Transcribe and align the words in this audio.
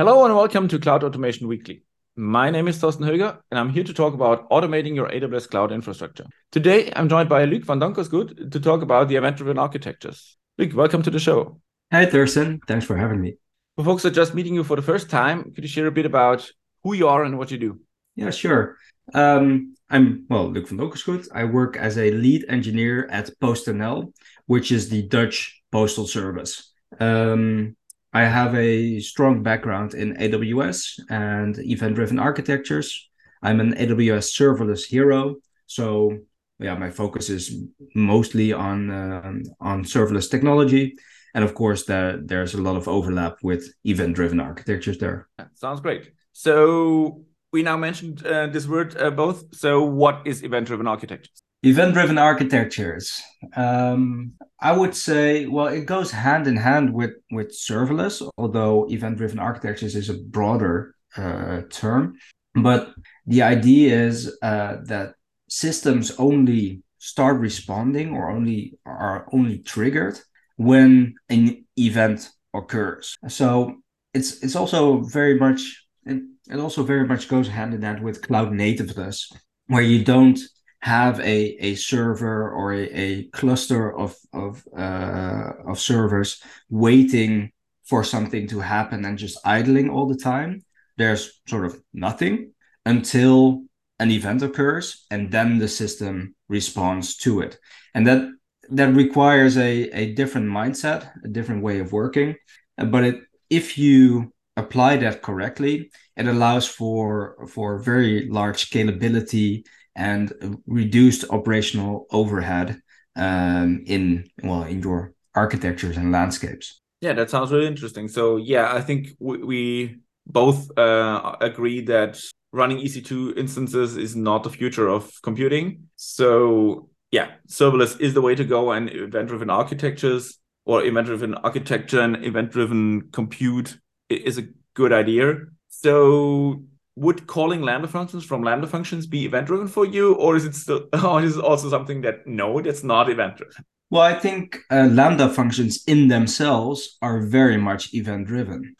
Hello 0.00 0.24
and 0.24 0.34
welcome 0.34 0.66
to 0.66 0.78
Cloud 0.78 1.04
Automation 1.04 1.46
Weekly. 1.46 1.82
My 2.16 2.48
name 2.48 2.68
is 2.68 2.78
Thorsten 2.78 3.04
Höger, 3.04 3.38
and 3.50 3.60
I'm 3.60 3.68
here 3.68 3.84
to 3.84 3.92
talk 3.92 4.14
about 4.14 4.48
automating 4.48 4.94
your 4.94 5.10
AWS 5.10 5.50
cloud 5.50 5.72
infrastructure. 5.72 6.24
Today, 6.50 6.90
I'm 6.96 7.06
joined 7.06 7.28
by 7.28 7.44
Luc 7.44 7.64
van 7.64 7.80
Donkersgoed 7.80 8.50
to 8.50 8.60
talk 8.60 8.80
about 8.80 9.08
the 9.08 9.16
event-driven 9.16 9.58
architectures. 9.58 10.38
Luc, 10.56 10.74
welcome 10.74 11.02
to 11.02 11.10
the 11.10 11.18
show. 11.18 11.60
Hi, 11.92 12.06
Thorsten. 12.06 12.60
Thanks 12.66 12.86
for 12.86 12.96
having 12.96 13.20
me. 13.20 13.36
For 13.76 13.84
folks 13.84 14.02
that 14.04 14.12
are 14.12 14.14
just 14.14 14.34
meeting 14.34 14.54
you 14.54 14.64
for 14.64 14.74
the 14.74 14.80
first 14.80 15.10
time, 15.10 15.52
could 15.52 15.64
you 15.64 15.68
share 15.68 15.88
a 15.88 15.92
bit 15.92 16.06
about 16.06 16.50
who 16.82 16.94
you 16.94 17.06
are 17.06 17.22
and 17.22 17.36
what 17.36 17.50
you 17.50 17.58
do? 17.58 17.78
Yeah, 18.16 18.30
sure. 18.30 18.78
Um, 19.12 19.74
I'm, 19.90 20.24
well, 20.30 20.50
Luc 20.50 20.68
van 20.68 20.78
Donkersgoed. 20.78 21.28
I 21.34 21.44
work 21.44 21.76
as 21.76 21.98
a 21.98 22.10
lead 22.10 22.46
engineer 22.48 23.06
at 23.10 23.28
PostNL, 23.42 24.14
which 24.46 24.72
is 24.72 24.88
the 24.88 25.02
Dutch 25.02 25.60
postal 25.70 26.06
service. 26.06 26.72
Um, 26.98 27.76
I 28.12 28.24
have 28.24 28.54
a 28.54 29.00
strong 29.00 29.42
background 29.42 29.94
in 29.94 30.16
AWS 30.16 31.00
and 31.10 31.58
event 31.58 31.94
driven 31.94 32.18
architectures. 32.18 33.08
I'm 33.42 33.60
an 33.60 33.74
AWS 33.74 34.34
serverless 34.36 34.84
hero. 34.84 35.36
So, 35.66 36.18
yeah, 36.58 36.74
my 36.76 36.90
focus 36.90 37.30
is 37.30 37.64
mostly 37.94 38.52
on 38.52 38.90
um, 38.90 39.42
on 39.60 39.84
serverless 39.84 40.30
technology. 40.30 40.96
And 41.34 41.44
of 41.44 41.54
course, 41.54 41.84
there, 41.84 42.18
there's 42.20 42.54
a 42.54 42.60
lot 42.60 42.76
of 42.76 42.88
overlap 42.88 43.38
with 43.42 43.72
event 43.84 44.16
driven 44.16 44.40
architectures 44.40 44.98
there. 44.98 45.28
Sounds 45.54 45.80
great. 45.80 46.10
So, 46.32 47.24
we 47.52 47.62
now 47.62 47.76
mentioned 47.76 48.26
uh, 48.26 48.48
this 48.48 48.66
word 48.66 48.96
uh, 49.00 49.10
both. 49.10 49.54
So, 49.54 49.84
what 49.84 50.22
is 50.26 50.42
event 50.42 50.66
driven 50.66 50.88
architectures? 50.88 51.39
Event 51.62 51.92
driven 51.92 52.16
architectures. 52.16 53.20
Um, 53.54 54.32
I 54.60 54.72
would 54.72 54.94
say, 54.94 55.46
well, 55.46 55.66
it 55.66 55.84
goes 55.84 56.10
hand 56.10 56.46
in 56.46 56.56
hand 56.56 56.94
with, 56.94 57.12
with 57.30 57.50
serverless, 57.50 58.26
although 58.38 58.86
event 58.90 59.18
driven 59.18 59.38
architectures 59.38 59.94
is 59.94 60.08
a 60.08 60.18
broader 60.18 60.94
uh, 61.16 61.62
term. 61.70 62.16
But 62.54 62.94
the 63.26 63.42
idea 63.42 63.94
is 64.06 64.36
uh, 64.42 64.76
that 64.84 65.14
systems 65.48 66.12
only 66.18 66.82
start 66.98 67.38
responding 67.38 68.14
or 68.14 68.30
only 68.30 68.78
are 68.86 69.26
only 69.32 69.58
triggered 69.58 70.18
when 70.56 71.14
an 71.28 71.64
event 71.76 72.30
occurs. 72.54 73.16
So 73.28 73.76
it's 74.14 74.42
it's 74.42 74.56
also 74.56 75.00
very 75.00 75.38
much 75.38 75.86
it, 76.04 76.22
it 76.50 76.58
also 76.58 76.82
very 76.82 77.06
much 77.06 77.28
goes 77.28 77.48
hand 77.48 77.74
in 77.74 77.82
hand 77.82 78.02
with 78.02 78.22
cloud 78.22 78.52
nativeness, 78.52 79.30
where 79.66 79.82
you 79.82 80.04
don't 80.04 80.38
have 80.82 81.20
a, 81.20 81.56
a 81.60 81.74
server 81.74 82.50
or 82.50 82.72
a, 82.72 82.82
a 82.84 83.24
cluster 83.28 83.96
of 83.96 84.16
of 84.32 84.62
uh, 84.76 85.52
of 85.66 85.78
servers 85.78 86.42
waiting 86.70 87.52
for 87.84 88.04
something 88.04 88.46
to 88.48 88.60
happen 88.60 89.04
and 89.04 89.18
just 89.18 89.38
idling 89.44 89.90
all 89.90 90.06
the 90.06 90.16
time. 90.16 90.62
There's 90.96 91.40
sort 91.48 91.66
of 91.66 91.80
nothing 91.92 92.52
until 92.86 93.64
an 93.98 94.10
event 94.10 94.42
occurs, 94.42 95.04
and 95.10 95.30
then 95.30 95.58
the 95.58 95.68
system 95.68 96.34
responds 96.48 97.16
to 97.18 97.40
it, 97.40 97.58
and 97.94 98.06
that 98.06 98.28
that 98.70 98.94
requires 98.94 99.58
a, 99.58 99.90
a 99.90 100.14
different 100.14 100.48
mindset, 100.48 101.10
a 101.24 101.28
different 101.28 101.62
way 101.62 101.80
of 101.80 101.92
working. 101.92 102.36
But 102.76 103.04
it, 103.04 103.20
if 103.50 103.76
you 103.76 104.32
apply 104.56 104.96
that 104.98 105.22
correctly, 105.22 105.90
it 106.16 106.26
allows 106.26 106.66
for 106.66 107.46
for 107.48 107.78
very 107.78 108.28
large 108.30 108.70
scalability 108.70 109.64
and 109.96 110.32
reduced 110.66 111.24
operational 111.30 112.06
overhead 112.10 112.80
um, 113.16 113.82
in 113.86 114.28
well 114.42 114.62
in 114.64 114.82
your 114.82 115.14
architectures 115.34 115.96
and 115.96 116.12
landscapes. 116.12 116.80
Yeah, 117.00 117.14
that 117.14 117.30
sounds 117.30 117.50
really 117.50 117.66
interesting. 117.66 118.08
So 118.08 118.36
yeah, 118.36 118.74
I 118.74 118.80
think 118.80 119.08
we, 119.18 119.38
we 119.38 119.96
both 120.26 120.76
uh, 120.78 121.36
agree 121.40 121.80
that 121.82 122.20
running 122.52 122.78
EC2 122.78 123.36
instances 123.38 123.96
is 123.96 124.16
not 124.16 124.42
the 124.42 124.50
future 124.50 124.88
of 124.88 125.10
computing. 125.22 125.88
So 125.96 126.88
yeah, 127.10 127.32
serverless 127.48 128.00
is 128.00 128.14
the 128.14 128.20
way 128.20 128.34
to 128.34 128.44
go, 128.44 128.72
and 128.72 128.90
event-driven 128.92 129.50
architectures 129.50 130.38
or 130.64 130.84
event-driven 130.84 131.34
architecture 131.34 132.00
and 132.00 132.24
event-driven 132.24 133.10
compute 133.10 133.78
is 134.08 134.38
a 134.38 134.46
good 134.74 134.92
idea. 134.92 135.34
So 135.68 136.64
would 136.96 137.26
calling 137.26 137.62
lambda 137.62 137.88
functions 137.88 138.24
from 138.24 138.42
lambda 138.42 138.66
functions 138.66 139.06
be 139.06 139.24
event 139.24 139.46
driven 139.46 139.68
for 139.68 139.86
you 139.86 140.14
or 140.14 140.36
is 140.36 140.44
it 140.44 140.54
still 140.54 140.88
or 141.04 141.22
is 141.22 141.36
it 141.36 141.44
also 141.44 141.68
something 141.70 142.00
that 142.02 142.26
no 142.26 142.60
that's 142.60 142.82
not 142.82 143.08
event 143.08 143.36
driven 143.36 143.64
well 143.90 144.02
i 144.02 144.14
think 144.14 144.58
uh, 144.70 144.88
lambda 144.90 145.28
functions 145.28 145.82
in 145.86 146.08
themselves 146.08 146.98
are 147.00 147.20
very 147.22 147.56
much 147.56 147.94
event 147.94 148.26
driven 148.26 148.76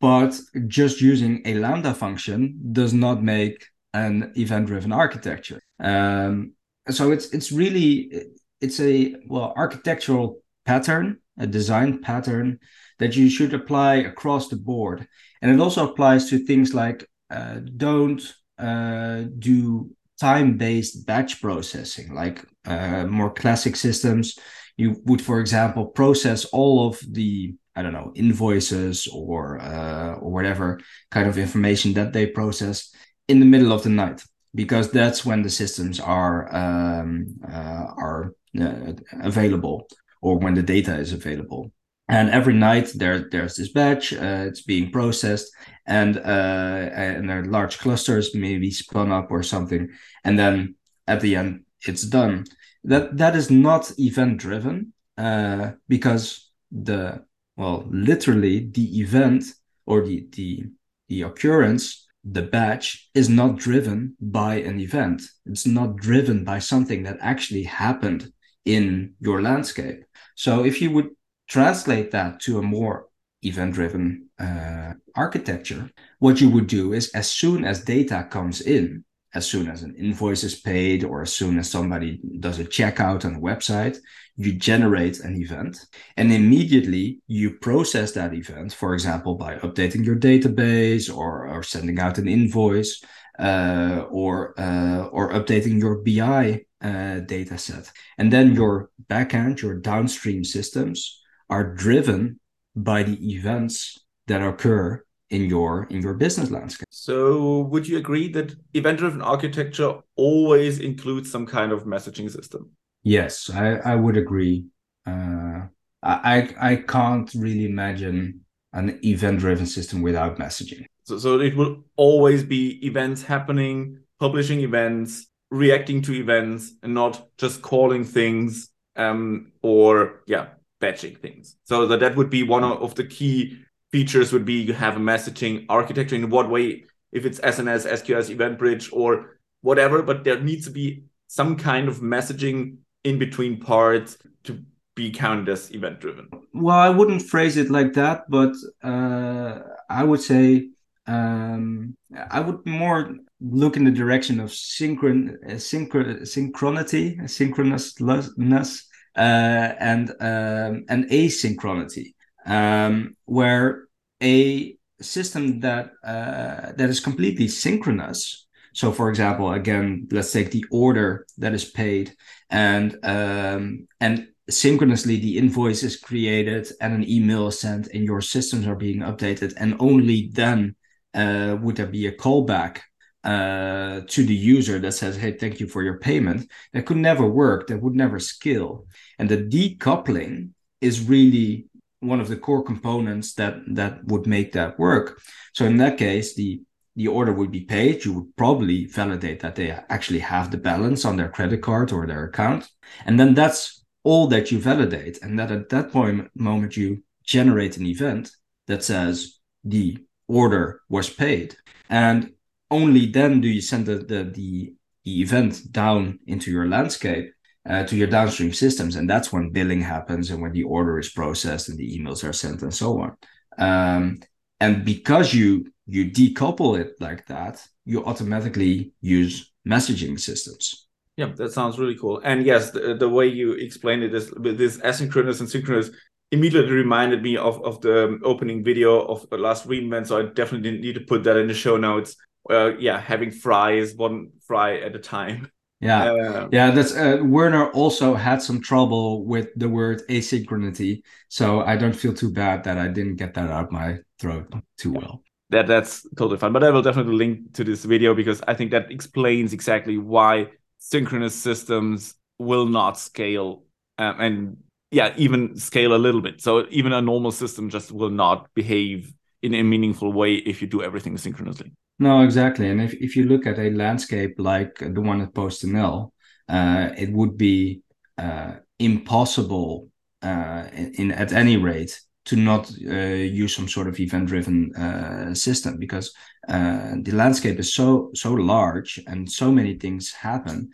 but 0.00 0.38
just 0.66 1.00
using 1.00 1.42
a 1.44 1.54
lambda 1.54 1.94
function 1.94 2.58
does 2.72 2.92
not 2.92 3.22
make 3.22 3.68
an 3.94 4.32
event 4.36 4.66
driven 4.66 4.92
architecture. 4.92 5.60
Um, 5.78 6.54
so 6.90 7.12
it's 7.12 7.30
it's 7.30 7.52
really 7.52 8.12
it's 8.60 8.80
a 8.80 9.14
well 9.28 9.52
architectural 9.56 10.42
pattern 10.64 11.18
a 11.38 11.46
design 11.46 12.00
pattern 12.02 12.58
that 12.98 13.16
you 13.16 13.30
should 13.30 13.54
apply 13.54 13.96
across 13.96 14.48
the 14.48 14.56
board. 14.56 15.06
And 15.40 15.50
it 15.50 15.60
also 15.60 15.90
applies 15.90 16.28
to 16.30 16.38
things 16.38 16.74
like 16.74 17.08
uh, 17.32 17.60
don't 17.76 18.22
uh, 18.58 19.22
do 19.38 19.90
time-based 20.20 21.06
batch 21.06 21.40
processing 21.40 22.14
like 22.14 22.44
uh, 22.66 23.04
more 23.06 23.32
classic 23.32 23.74
systems. 23.76 24.38
You 24.76 25.00
would 25.06 25.22
for 25.22 25.40
example 25.40 25.86
process 25.86 26.44
all 26.46 26.86
of 26.88 26.98
the 27.08 27.54
i 27.76 27.82
don't 27.82 27.92
know 27.92 28.12
invoices 28.14 29.06
or 29.12 29.60
uh, 29.60 30.14
or 30.14 30.30
whatever 30.30 30.80
kind 31.10 31.28
of 31.28 31.38
information 31.38 31.92
that 31.94 32.12
they 32.12 32.26
process 32.26 32.94
in 33.28 33.40
the 33.40 33.46
middle 33.46 33.72
of 33.72 33.82
the 33.82 33.88
night 33.88 34.22
because 34.54 34.90
that's 34.90 35.24
when 35.24 35.42
the 35.42 35.50
systems 35.50 36.00
are 36.00 36.54
um, 36.54 37.26
uh, 37.48 37.86
are 37.96 38.34
uh, 38.60 38.92
available 39.22 39.88
or 40.20 40.38
when 40.38 40.54
the 40.54 40.62
data 40.62 40.94
is 40.96 41.12
available 41.12 41.72
and 42.12 42.28
every 42.30 42.54
night 42.54 42.92
there 42.94 43.28
there's 43.30 43.56
this 43.56 43.72
batch 43.72 44.12
uh, 44.12 44.44
it's 44.48 44.62
being 44.62 44.90
processed 44.90 45.50
and 45.86 46.18
uh, 46.18 46.90
and 46.94 47.28
there 47.28 47.40
are 47.40 47.44
large 47.44 47.78
clusters 47.78 48.34
maybe 48.34 48.70
spun 48.70 49.10
up 49.10 49.30
or 49.30 49.42
something. 49.42 49.88
And 50.24 50.38
then 50.38 50.76
at 51.06 51.20
the 51.20 51.36
end 51.36 51.64
it's 51.86 52.02
done. 52.02 52.44
That 52.84 53.16
that 53.16 53.34
is 53.34 53.50
not 53.50 53.92
event 53.98 54.38
driven 54.38 54.92
uh, 55.18 55.72
because 55.88 56.50
the 56.70 57.24
well 57.56 57.86
literally 57.90 58.70
the 58.70 59.00
event 59.00 59.44
or 59.86 60.04
the 60.04 60.26
the 60.32 60.64
the 61.08 61.22
occurrence 61.22 62.06
the 62.24 62.42
batch 62.42 63.10
is 63.14 63.28
not 63.28 63.56
driven 63.56 64.16
by 64.20 64.54
an 64.56 64.78
event. 64.78 65.22
It's 65.46 65.66
not 65.66 65.96
driven 65.96 66.44
by 66.44 66.60
something 66.60 67.02
that 67.02 67.18
actually 67.20 67.64
happened 67.64 68.32
in 68.64 69.14
your 69.18 69.42
landscape. 69.42 70.04
So 70.36 70.64
if 70.64 70.80
you 70.80 70.92
would 70.92 71.10
translate 71.52 72.10
that 72.12 72.40
to 72.40 72.58
a 72.58 72.62
more 72.62 73.08
event 73.42 73.74
driven 73.74 74.30
uh, 74.38 74.94
architecture, 75.14 75.90
what 76.18 76.40
you 76.40 76.48
would 76.48 76.66
do 76.66 76.94
is 76.94 77.10
as 77.10 77.30
soon 77.30 77.62
as 77.66 77.84
data 77.84 78.26
comes 78.30 78.62
in, 78.62 79.04
as 79.34 79.46
soon 79.46 79.68
as 79.68 79.82
an 79.82 79.94
invoice 79.96 80.44
is 80.44 80.58
paid 80.60 81.04
or 81.04 81.20
as 81.20 81.30
soon 81.30 81.58
as 81.58 81.70
somebody 81.70 82.20
does 82.40 82.58
a 82.58 82.64
checkout 82.64 83.26
on 83.26 83.34
a 83.34 83.40
website, 83.40 83.98
you 84.36 84.54
generate 84.54 85.20
an 85.20 85.36
event 85.36 85.76
and 86.16 86.32
immediately 86.32 87.20
you 87.26 87.50
process 87.58 88.12
that 88.12 88.32
event, 88.32 88.72
for 88.72 88.94
example, 88.94 89.34
by 89.34 89.56
updating 89.56 90.06
your 90.06 90.16
database 90.16 91.14
or, 91.14 91.48
or 91.48 91.62
sending 91.62 92.00
out 92.00 92.16
an 92.16 92.28
invoice 92.28 93.02
uh, 93.38 94.06
or, 94.10 94.58
uh, 94.58 95.04
or 95.08 95.32
updating 95.32 95.78
your 95.78 95.96
BI 95.96 96.64
uh, 96.80 97.20
data 97.20 97.58
set. 97.58 97.92
And 98.16 98.32
then 98.32 98.54
your 98.54 98.88
backend, 99.10 99.60
your 99.60 99.74
downstream 99.74 100.44
systems 100.44 101.21
are 101.52 101.64
driven 101.74 102.40
by 102.74 103.02
the 103.02 103.16
events 103.34 103.98
that 104.26 104.40
occur 104.40 105.04
in 105.28 105.42
your 105.44 105.86
in 105.90 106.00
your 106.00 106.14
business 106.14 106.50
landscape. 106.50 106.86
So 106.90 107.60
would 107.70 107.86
you 107.86 107.98
agree 107.98 108.28
that 108.32 108.54
event 108.72 108.98
driven 108.98 109.20
architecture 109.20 109.92
always 110.16 110.78
includes 110.78 111.30
some 111.30 111.46
kind 111.46 111.70
of 111.72 111.84
messaging 111.84 112.30
system? 112.30 112.70
Yes, 113.02 113.50
I, 113.50 113.66
I 113.92 113.94
would 113.96 114.16
agree. 114.16 114.64
Uh, 115.06 115.66
I 116.02 116.36
I 116.70 116.76
can't 116.76 117.30
really 117.34 117.66
imagine 117.66 118.40
an 118.72 118.98
event 119.04 119.40
driven 119.40 119.66
system 119.66 120.00
without 120.00 120.38
messaging. 120.38 120.86
So 121.04 121.18
so 121.18 121.40
it 121.40 121.54
will 121.54 121.84
always 121.96 122.42
be 122.44 122.62
events 122.86 123.22
happening, 123.22 123.98
publishing 124.18 124.60
events, 124.60 125.26
reacting 125.50 126.00
to 126.02 126.12
events, 126.14 126.72
and 126.82 126.94
not 126.94 127.14
just 127.36 127.60
calling 127.60 128.04
things 128.04 128.70
um 128.96 129.52
or 129.62 130.20
yeah 130.26 130.46
batching 130.82 131.14
things. 131.14 131.56
So 131.64 131.86
that, 131.86 132.00
that 132.00 132.16
would 132.16 132.28
be 132.28 132.42
one 132.42 132.64
of 132.64 132.94
the 132.94 133.04
key 133.04 133.58
features 133.92 134.32
would 134.32 134.44
be 134.44 134.54
you 134.54 134.74
have 134.74 134.96
a 134.96 135.00
messaging 135.00 135.64
architecture 135.68 136.16
in 136.16 136.28
what 136.28 136.50
way, 136.50 136.84
if 137.12 137.24
it's 137.24 137.40
SNS, 137.40 137.86
SQS, 137.86 138.28
Event 138.28 138.58
Bridge, 138.58 138.90
or 138.92 139.38
whatever, 139.62 140.02
but 140.02 140.24
there 140.24 140.40
needs 140.40 140.64
to 140.66 140.70
be 140.70 141.04
some 141.28 141.56
kind 141.56 141.88
of 141.88 142.00
messaging 142.00 142.78
in 143.04 143.18
between 143.18 143.60
parts 143.60 144.18
to 144.44 144.60
be 144.94 145.10
counted 145.10 145.48
as 145.48 145.70
event 145.72 146.00
driven. 146.00 146.28
Well, 146.52 146.76
I 146.76 146.90
wouldn't 146.90 147.22
phrase 147.22 147.56
it 147.56 147.70
like 147.70 147.94
that, 147.94 148.28
but 148.28 148.54
uh, 148.82 149.60
I 149.88 150.04
would 150.04 150.20
say 150.20 150.68
um, 151.06 151.96
I 152.30 152.40
would 152.40 152.66
more 152.66 153.16
look 153.40 153.76
in 153.76 153.84
the 153.84 153.90
direction 153.90 154.40
of 154.40 154.50
synchron, 154.50 155.36
uh, 155.46 155.54
synchron 155.54 156.22
synchronity, 156.22 157.18
synchronousness, 157.22 158.82
and 159.14 160.10
um, 160.20 160.84
and 160.88 161.04
asynchronity, 161.10 162.14
um, 162.46 163.16
where 163.24 163.84
a 164.22 164.76
system 165.00 165.60
that 165.60 165.90
uh, 166.04 166.72
that 166.76 166.88
is 166.88 167.00
completely 167.00 167.48
synchronous. 167.48 168.46
So, 168.74 168.90
for 168.90 169.10
example, 169.10 169.52
again, 169.52 170.08
let's 170.10 170.32
take 170.32 170.50
the 170.50 170.64
order 170.70 171.26
that 171.38 171.52
is 171.52 171.64
paid, 171.66 172.14
and 172.48 172.96
um, 173.02 173.86
and 174.00 174.28
synchronously 174.48 175.18
the 175.18 175.38
invoice 175.38 175.82
is 175.82 175.96
created 175.96 176.66
and 176.80 176.94
an 176.94 177.08
email 177.08 177.48
is 177.48 177.60
sent, 177.60 177.88
and 177.88 178.04
your 178.04 178.20
systems 178.20 178.66
are 178.66 178.76
being 178.76 179.00
updated, 179.00 179.54
and 179.58 179.76
only 179.78 180.30
then 180.32 180.74
uh, 181.14 181.56
would 181.60 181.76
there 181.76 181.86
be 181.86 182.06
a 182.06 182.16
callback 182.16 182.80
uh, 183.24 184.00
to 184.08 184.24
the 184.24 184.34
user 184.34 184.78
that 184.78 184.92
says, 184.92 185.16
"Hey, 185.16 185.32
thank 185.32 185.60
you 185.60 185.66
for 185.66 185.82
your 185.82 185.98
payment." 185.98 186.50
That 186.72 186.86
could 186.86 186.96
never 186.96 187.26
work. 187.26 187.68
That 187.68 187.82
would 187.82 187.94
never 187.94 188.18
scale. 188.18 188.86
And 189.18 189.28
the 189.28 189.38
decoupling 189.38 190.50
is 190.80 191.08
really 191.08 191.66
one 192.00 192.20
of 192.20 192.28
the 192.28 192.36
core 192.36 192.64
components 192.64 193.34
that 193.34 193.54
that 193.74 194.04
would 194.04 194.26
make 194.26 194.52
that 194.52 194.78
work. 194.78 195.20
So 195.54 195.64
in 195.64 195.76
that 195.78 195.98
case, 195.98 196.34
the 196.34 196.62
the 196.94 197.08
order 197.08 197.32
would 197.32 197.50
be 197.50 197.62
paid. 197.62 198.04
You 198.04 198.12
would 198.14 198.36
probably 198.36 198.84
validate 198.86 199.40
that 199.40 199.54
they 199.54 199.70
actually 199.70 200.18
have 200.18 200.50
the 200.50 200.58
balance 200.58 201.04
on 201.04 201.16
their 201.16 201.28
credit 201.28 201.62
card 201.62 201.90
or 201.92 202.06
their 202.06 202.24
account, 202.24 202.68
and 203.06 203.18
then 203.18 203.34
that's 203.34 203.84
all 204.02 204.26
that 204.28 204.50
you 204.50 204.58
validate. 204.58 205.22
And 205.22 205.38
that 205.38 205.50
at 205.52 205.68
that 205.70 205.92
point 205.92 206.28
moment 206.34 206.76
you 206.76 207.02
generate 207.24 207.76
an 207.76 207.86
event 207.86 208.32
that 208.66 208.82
says 208.84 209.38
the 209.64 209.98
order 210.28 210.82
was 210.88 211.08
paid, 211.08 211.56
and 211.88 212.32
only 212.72 213.06
then 213.06 213.40
do 213.40 213.48
you 213.48 213.60
send 213.60 213.86
the 213.86 213.96
the, 213.96 214.24
the, 214.24 214.74
event 215.04 215.72
down 215.72 216.20
into 216.28 216.48
your 216.52 216.68
landscape 216.68 217.32
uh, 217.68 217.82
to 217.84 217.96
your 217.96 218.06
downstream 218.06 218.52
systems, 218.52 218.94
and 218.94 219.10
that's 219.10 219.32
when 219.32 219.50
billing 219.50 219.80
happens 219.80 220.30
and 220.30 220.40
when 220.40 220.52
the 220.52 220.62
order 220.62 220.96
is 220.98 221.10
processed 221.10 221.68
and 221.68 221.76
the 221.76 221.98
emails 221.98 222.22
are 222.22 222.32
sent 222.32 222.62
and 222.62 222.72
so 222.72 223.00
on. 223.00 223.16
Um, 223.58 224.20
and 224.60 224.84
because 224.84 225.34
you 225.34 225.72
you 225.86 226.10
decouple 226.10 226.78
it 226.78 226.92
like 227.00 227.26
that, 227.26 227.66
you 227.84 228.04
automatically 228.04 228.92
use 229.00 229.52
messaging 229.66 230.18
systems. 230.18 230.86
Yeah, 231.16 231.32
that 231.36 231.52
sounds 231.52 231.78
really 231.78 231.98
cool. 231.98 232.20
And 232.24 232.46
yes, 232.46 232.70
the, 232.70 232.94
the 232.94 233.08
way 233.08 233.26
you 233.26 233.52
explained 233.52 234.02
it 234.02 234.14
is 234.14 234.30
this 234.40 234.78
asynchronous 234.78 235.40
and 235.40 235.50
synchronous 235.50 235.90
immediately 236.30 236.72
reminded 236.72 237.22
me 237.22 237.36
of, 237.36 237.62
of 237.62 237.80
the 237.82 238.18
opening 238.24 238.64
video 238.64 239.00
of 239.00 239.26
last 239.32 239.66
re:Invent. 239.66 240.06
So 240.06 240.18
I 240.18 240.22
definitely 240.32 240.78
need 240.78 240.94
to 240.94 241.00
put 241.00 241.24
that 241.24 241.36
in 241.36 241.48
the 241.48 241.54
show 241.54 241.76
notes. 241.76 242.16
Uh, 242.50 242.72
yeah, 242.78 243.00
having 243.00 243.30
fries 243.30 243.94
one 243.94 244.30
fry 244.46 244.78
at 244.78 244.94
a 244.94 244.98
time. 244.98 245.50
Yeah, 245.80 246.12
uh, 246.12 246.48
yeah. 246.52 246.70
That's 246.70 246.94
uh, 246.94 247.18
Werner 247.22 247.68
also 247.70 248.14
had 248.14 248.40
some 248.40 248.60
trouble 248.60 249.24
with 249.24 249.48
the 249.56 249.68
word 249.68 250.02
asynchronity, 250.08 251.02
so 251.28 251.62
I 251.62 251.76
don't 251.76 251.94
feel 251.94 252.14
too 252.14 252.30
bad 252.30 252.62
that 252.64 252.78
I 252.78 252.86
didn't 252.88 253.16
get 253.16 253.34
that 253.34 253.50
out 253.50 253.72
my 253.72 253.98
throat 254.20 254.52
too 254.78 254.92
well. 254.92 255.22
That 255.50 255.66
that's 255.66 256.06
totally 256.16 256.38
fine. 256.38 256.52
But 256.52 256.62
I 256.62 256.70
will 256.70 256.82
definitely 256.82 257.14
link 257.14 257.54
to 257.54 257.64
this 257.64 257.84
video 257.84 258.14
because 258.14 258.40
I 258.46 258.54
think 258.54 258.70
that 258.70 258.90
explains 258.92 259.52
exactly 259.52 259.98
why 259.98 260.48
synchronous 260.78 261.34
systems 261.34 262.14
will 262.38 262.66
not 262.66 262.98
scale 262.98 263.64
um, 263.98 264.20
and 264.20 264.56
yeah, 264.92 265.14
even 265.16 265.56
scale 265.56 265.94
a 265.94 265.96
little 265.96 266.20
bit. 266.20 266.40
So 266.40 266.66
even 266.70 266.92
a 266.92 267.00
normal 267.00 267.32
system 267.32 267.70
just 267.70 267.90
will 267.90 268.10
not 268.10 268.52
behave 268.54 269.12
in 269.42 269.54
a 269.54 269.62
meaningful 269.62 270.12
way 270.12 270.34
if 270.34 270.62
you 270.62 270.68
do 270.68 270.82
everything 270.82 271.18
synchronously. 271.18 271.72
No, 271.98 272.22
exactly. 272.22 272.68
And 272.68 272.80
if, 272.80 272.94
if 272.94 273.16
you 273.16 273.24
look 273.24 273.46
at 273.46 273.58
a 273.58 273.70
landscape 273.70 274.34
like 274.38 274.78
the 274.78 275.00
one 275.00 275.20
at 275.20 275.34
PostNL, 275.34 276.10
uh, 276.48 276.88
it 276.96 277.12
would 277.12 277.36
be 277.36 277.82
uh, 278.18 278.54
impossible 278.78 279.88
uh, 280.22 280.64
in, 280.72 280.94
in, 280.94 281.12
at 281.12 281.32
any 281.32 281.56
rate 281.56 282.00
to 282.24 282.36
not 282.36 282.70
uh, 282.88 282.94
use 282.94 283.54
some 283.54 283.68
sort 283.68 283.88
of 283.88 283.98
event-driven 283.98 284.74
uh, 284.76 285.34
system 285.34 285.76
because 285.76 286.14
uh, 286.48 286.92
the 287.02 287.10
landscape 287.12 287.58
is 287.58 287.74
so 287.74 288.10
so 288.14 288.32
large 288.32 289.00
and 289.08 289.30
so 289.30 289.50
many 289.50 289.76
things 289.76 290.12
happen. 290.12 290.70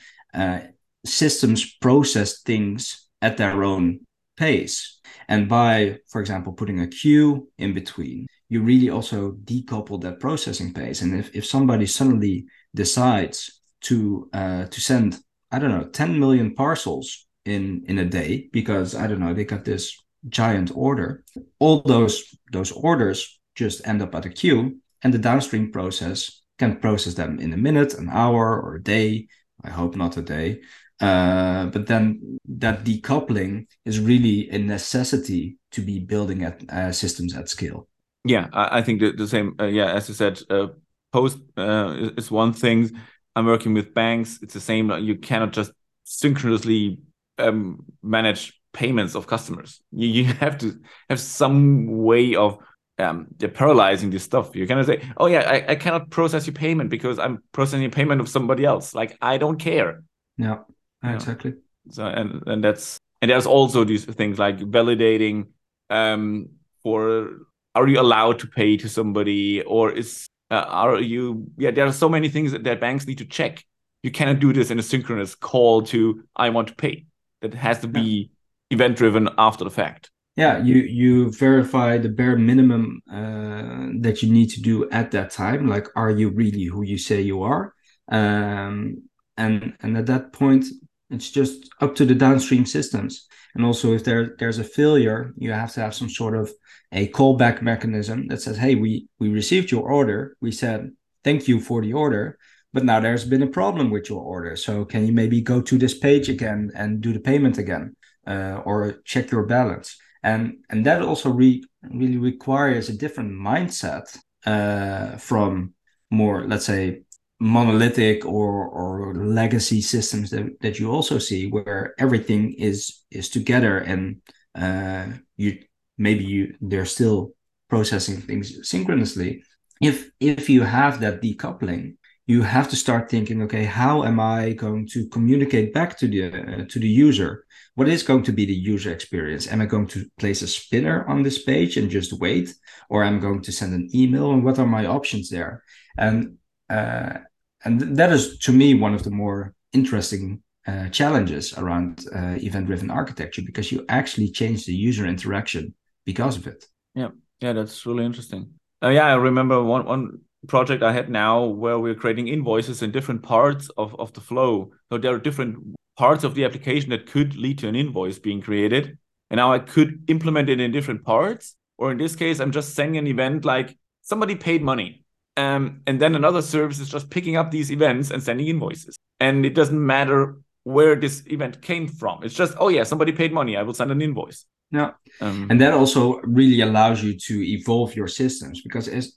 systems 1.07 1.77
process 1.81 2.43
things 2.43 3.09
at 3.23 3.37
their 3.37 3.65
own 3.65 4.01
pace, 4.37 5.01
and 5.29 5.49
by, 5.49 5.99
for 6.09 6.21
example, 6.21 6.53
putting 6.53 6.81
a 6.81 6.87
queue 6.87 7.49
in 7.57 7.73
between, 7.73 8.27
you 8.49 8.63
really 8.63 8.91
also 8.91 9.33
decouple 9.45 10.01
that 10.01 10.21
processing 10.21 10.73
pace. 10.73 11.03
And 11.03 11.19
if, 11.19 11.35
if 11.35 11.47
somebody 11.47 11.87
suddenly 11.87 12.47
decides 12.75 13.61
to 13.83 14.29
uh, 14.33 14.65
to 14.67 14.81
send, 14.81 15.19
I 15.51 15.59
don't 15.59 15.71
know, 15.71 15.85
10 15.85 16.19
million 16.19 16.55
parcels 16.55 17.27
in 17.45 17.85
in 17.87 17.99
a 17.99 18.05
day 18.05 18.49
because 18.53 18.95
I 18.95 19.07
don't 19.07 19.21
know, 19.21 19.35
they 19.35 19.45
got 19.45 19.65
this 19.65 19.97
giant 20.29 20.73
order, 20.75 21.25
all 21.59 21.83
those 21.83 22.35
those 22.53 22.73
orders 22.73 23.41
just 23.55 23.87
end 23.87 24.03
up 24.03 24.15
at 24.15 24.27
a 24.27 24.31
queue 24.31 24.81
and 25.03 25.15
the 25.15 25.19
downstream 25.19 25.71
process 25.71 26.43
can 26.59 26.77
process 26.81 27.15
them 27.15 27.39
in 27.39 27.53
a 27.53 27.57
minute, 27.57 27.95
an 27.95 28.09
hour, 28.11 28.61
or 28.61 28.77
a 28.77 28.83
day. 28.83 29.29
I 29.63 29.71
hope 29.71 29.97
not 29.97 30.17
a 30.17 30.23
day. 30.23 30.61
Uh, 31.01 31.67
but 31.67 31.87
then 31.87 32.39
that 32.49 32.85
decoupling 32.85 33.67
is 33.85 34.01
really 34.01 34.51
a 34.51 34.59
necessity 34.59 35.57
to 35.71 35.81
be 35.81 36.01
building 36.01 36.43
at 36.43 36.63
uh, 36.71 36.91
systems 36.91 37.37
at 37.37 37.49
scale. 37.49 37.89
Yeah, 38.25 38.49
I, 38.53 38.79
I 38.79 38.83
think 38.83 39.01
the, 39.01 39.13
the 39.13 39.29
same. 39.29 39.55
Uh, 39.61 39.67
yeah, 39.67 39.93
as 39.93 40.09
you 40.09 40.15
said, 40.15 40.41
uh, 40.51 40.69
post 41.13 41.39
uh, 41.57 42.11
is 42.17 42.31
one 42.31 42.53
thing. 42.53 42.91
I'm 43.35 43.47
working 43.47 43.75
with 43.75 43.95
banks. 43.95 44.39
It's 44.43 44.55
the 44.55 44.61
same. 44.61 44.91
You 44.91 45.17
cannot 45.17 45.53
just 45.53 45.73
synchronously 46.05 46.99
um, 47.39 47.85
manage 48.03 48.59
payments 48.73 49.15
of 49.15 49.27
customers. 49.27 49.81
You, 49.93 50.09
you 50.09 50.25
have 50.45 50.59
to 50.59 50.79
have 51.09 51.21
some 51.21 51.87
way 51.87 52.35
of 52.35 52.59
um, 52.99 53.29
they're 53.37 53.49
paralyzing 53.49 54.11
this 54.11 54.25
stuff. 54.25 54.57
You 54.57 54.67
cannot 54.67 54.87
say, 54.87 55.03
"Oh 55.17 55.27
yeah, 55.27 55.49
I, 55.49 55.73
I 55.73 55.75
cannot 55.77 56.11
process 56.11 56.47
your 56.47 56.55
payment 56.55 56.91
because 56.91 57.19
I'm 57.19 57.43
processing 57.53 57.85
a 57.85 57.91
payment 57.91 58.21
of 58.21 58.29
somebody 58.29 58.65
else." 58.65 58.95
Like 58.95 59.17
I 59.23 59.39
don't 59.39 59.59
care. 59.59 60.03
Yeah, 60.37 60.59
exactly. 61.05 61.55
So 61.91 62.07
and 62.07 62.43
and 62.47 62.63
that's 62.63 62.99
and 63.23 63.31
there's 63.31 63.47
also 63.47 63.85
these 63.85 64.05
things 64.05 64.39
like 64.39 64.59
validating 64.59 65.49
um, 65.91 66.49
for 66.83 67.31
are 67.75 67.87
you 67.87 68.01
allowed 68.01 68.39
to 68.41 68.47
pay 68.47 68.77
to 68.79 68.89
somebody? 68.89 69.63
Or 69.63 69.91
is 69.93 70.29
uh, 70.51 70.65
are 70.69 71.01
you 71.01 71.47
yeah 71.59 71.71
there 71.71 71.87
are 71.87 71.93
so 71.93 72.09
many 72.09 72.29
things 72.29 72.53
that, 72.53 72.65
that 72.65 72.81
banks 72.81 73.07
need 73.07 73.19
to 73.19 73.27
check. 73.27 73.65
You 74.03 74.11
cannot 74.11 74.39
do 74.39 74.53
this 74.53 74.71
in 74.71 74.79
a 74.79 74.83
synchronous 74.83 75.35
call 75.35 75.83
to 75.83 76.25
i 76.37 76.49
want 76.51 76.69
to 76.69 76.75
pay. 76.75 77.07
That 77.43 77.55
has 77.55 77.81
to 77.81 77.89
be 77.89 78.31
yeah. 78.71 78.77
event 78.77 78.97
driven 78.97 79.29
after 79.39 79.65
the 79.65 79.71
fact. 79.71 80.11
Yeah 80.37 80.63
you 80.63 80.77
you 80.77 81.33
verify 81.33 81.99
the 81.99 82.09
bare 82.09 82.39
minimum 82.39 83.03
uh, 83.11 83.89
that 84.01 84.23
you 84.23 84.33
need 84.33 84.51
to 84.51 84.63
do 84.63 84.89
at 84.91 85.11
that 85.11 85.31
time. 85.31 85.67
Like 85.67 85.87
are 85.97 86.11
you 86.11 86.31
really 86.31 86.65
who 86.65 86.83
you 86.83 86.99
say 86.99 87.21
you 87.21 87.43
are? 87.43 87.75
Um, 88.11 89.03
and 89.37 89.75
and 89.81 89.97
at 89.99 90.07
that 90.07 90.33
point 90.33 90.65
it's 91.11 91.31
just 91.31 91.71
up 91.81 91.95
to 91.97 92.05
the 92.07 92.15
downstream 92.15 92.65
systems. 92.65 93.27
And 93.55 93.65
also 93.65 93.93
if 93.93 94.05
there 94.05 94.37
there's 94.39 94.59
a 94.59 94.65
failure 94.65 95.35
you 95.37 95.53
have 95.53 95.73
to 95.75 95.81
have 95.81 95.95
some 95.95 96.09
sort 96.09 96.37
of 96.37 96.51
a 96.93 97.09
callback 97.09 97.61
mechanism 97.63 98.27
that 98.29 98.41
says 98.41 98.57
hey 98.57 98.75
we 98.75 99.07
we 99.19 99.29
received 99.29 99.71
your 99.71 99.91
order. 99.91 100.37
We 100.41 100.53
said 100.53 100.91
thank 101.25 101.49
you 101.49 101.61
for 101.61 101.83
the 101.83 101.93
order 101.93 102.39
but 102.73 102.85
now 102.85 103.01
there's 103.01 103.25
been 103.25 103.43
a 103.43 103.47
problem 103.49 103.91
with 103.91 104.09
your 104.09 104.23
order. 104.23 104.57
So 104.57 104.85
can 104.85 105.07
you 105.07 105.13
maybe 105.13 105.41
go 105.41 105.61
to 105.61 105.79
this 105.79 105.97
page 105.99 106.29
again 106.29 106.71
and 106.75 107.01
do 107.01 107.13
the 107.13 107.21
payment 107.21 107.59
again 107.59 107.97
uh, 108.27 108.63
or 108.65 109.01
check 109.05 109.31
your 109.31 109.47
balance? 109.47 109.97
And 110.23 110.59
and 110.69 110.85
that 110.85 111.03
also 111.03 111.31
re- 111.31 111.65
really 111.83 112.19
requires 112.19 112.89
a 112.89 112.97
different 112.97 113.33
mindset 113.33 114.19
uh, 114.45 115.17
from 115.17 115.75
more 116.11 116.47
let's 116.47 116.67
say 116.67 117.03
monolithic 117.41 118.27
or 118.27 118.69
or 118.69 119.15
legacy 119.15 119.81
systems 119.81 120.31
that, 120.31 120.61
that 120.61 120.79
you 120.79 120.91
also 120.91 121.19
see 121.19 121.49
where 121.49 121.95
everything 121.99 122.53
is 122.55 123.05
is 123.11 123.29
together 123.29 123.79
and 123.79 124.21
uh, 124.57 125.07
you 125.37 125.63
maybe 125.99 126.25
you 126.25 126.55
they're 126.61 126.87
still 126.87 127.33
processing 127.69 128.17
things 128.21 128.69
synchronously. 128.69 129.43
If 129.81 130.11
if 130.21 130.49
you 130.49 130.63
have 130.63 131.01
that 131.01 131.21
decoupling 131.21 131.97
you 132.29 132.43
have 132.43 132.69
to 132.69 132.77
start 132.77 133.11
thinking 133.11 133.43
okay 133.43 133.65
how 133.65 134.05
am 134.05 134.21
i 134.21 134.53
going 134.53 134.87
to 134.87 135.09
communicate 135.09 135.73
back 135.73 135.99
to 135.99 136.07
the 136.07 136.21
uh, 136.27 136.65
to 136.69 136.79
the 136.79 136.89
user? 136.89 137.45
What 137.75 137.89
is 137.89 138.03
going 138.03 138.25
to 138.25 138.33
be 138.33 138.45
the 138.45 138.61
user 138.73 138.93
experience? 138.93 139.49
Am 139.49 139.61
i 139.61 139.67
going 139.67 139.89
to 139.89 140.05
place 140.19 140.43
a 140.43 140.47
spinner 140.47 141.09
on 141.09 141.23
this 141.23 141.43
page 141.43 141.77
and 141.77 141.91
just 141.91 142.13
wait? 142.13 142.55
Or 142.91 143.03
am 143.03 143.17
i 143.17 143.21
going 143.21 143.43
to 143.43 143.53
send 143.53 143.75
an 143.75 143.89
email? 143.95 144.33
And 144.33 144.45
what 144.45 144.59
are 144.59 144.67
my 144.67 144.85
options 144.87 145.31
there? 145.31 145.63
And 145.97 146.37
uh, 146.71 147.19
and 147.65 147.81
that 147.97 148.13
is 148.13 148.39
to 148.41 148.53
me 148.53 148.75
one 148.75 148.95
of 148.95 149.03
the 149.03 149.11
more 149.11 149.55
interesting 149.73 150.43
uh, 150.67 150.89
challenges 150.91 151.57
around 151.57 152.05
uh, 152.15 152.37
event-driven 152.49 152.91
architecture 152.91 153.43
because 153.43 153.73
you 153.73 153.87
actually 153.89 154.31
change 154.31 154.67
the 154.67 154.75
user 154.75 155.07
interaction 155.07 155.75
because 156.09 156.39
of 156.39 156.47
it. 156.47 156.65
Yeah, 156.95 157.11
yeah, 157.39 157.53
that's 157.53 157.85
really 157.85 158.07
interesting. 158.07 158.55
Uh, 158.83 158.89
yeah, 158.89 159.09
I 159.09 159.17
remember 159.17 159.63
one 159.63 159.85
one 159.85 160.21
project 160.47 160.83
I 160.83 160.93
had 160.93 161.11
now 161.11 161.45
where 161.45 161.79
we're 161.79 162.01
creating 162.03 162.29
invoices 162.29 162.81
in 162.81 162.93
different 162.93 163.23
parts 163.23 163.69
of, 163.77 163.95
of 164.01 164.15
the 164.15 164.23
flow. 164.23 164.71
So 164.91 164.97
there 164.97 165.15
are 165.15 165.19
different 165.19 165.77
parts 165.99 166.25
of 166.25 166.35
the 166.35 166.47
application 166.47 166.89
that 166.91 167.11
could 167.13 167.37
lead 167.37 167.59
to 167.59 167.69
an 167.69 167.77
invoice 167.77 168.19
being 168.19 168.41
created. 168.41 168.97
And 169.29 169.37
now 169.37 169.53
I 169.53 169.59
could 169.59 170.05
implement 170.09 170.49
it 170.49 170.61
in 170.61 170.73
different 170.73 171.05
parts. 171.05 171.57
Or 171.77 171.93
in 171.93 171.99
this 171.99 172.17
case, 172.17 172.41
I'm 172.41 172.53
just 172.53 172.75
sending 172.75 172.97
an 172.97 173.07
event 173.07 173.45
like 173.45 173.77
somebody 174.01 174.35
paid 174.35 174.63
money. 174.63 175.05
Um, 175.37 175.83
and 175.87 176.01
then 176.01 176.15
another 176.15 176.41
service 176.41 176.81
is 176.81 176.89
just 176.89 177.11
picking 177.11 177.37
up 177.37 177.51
these 177.51 177.71
events 177.71 178.11
and 178.11 178.23
sending 178.23 178.47
invoices. 178.47 178.97
And 179.21 179.45
it 179.45 179.55
doesn't 179.55 179.87
matter 179.95 180.39
where 180.63 180.97
this 180.97 181.23
event 181.27 181.61
came 181.61 181.87
from. 181.87 182.23
It's 182.23 182.35
just, 182.35 182.55
oh 182.59 182.69
yeah, 182.69 182.85
somebody 182.85 183.13
paid 183.13 183.33
money. 183.33 183.59
I 183.59 183.63
will 183.63 183.75
send 183.75 183.91
an 183.91 184.01
invoice. 184.01 184.47
Yeah, 184.71 184.93
um, 185.21 185.47
and 185.51 185.61
that 185.61 185.73
also 185.73 186.21
really 186.21 186.61
allows 186.61 187.03
you 187.03 187.17
to 187.19 187.43
evolve 187.43 187.97
your 187.97 188.09
systems 188.09 188.61
because 188.61 188.87
as 188.89 189.17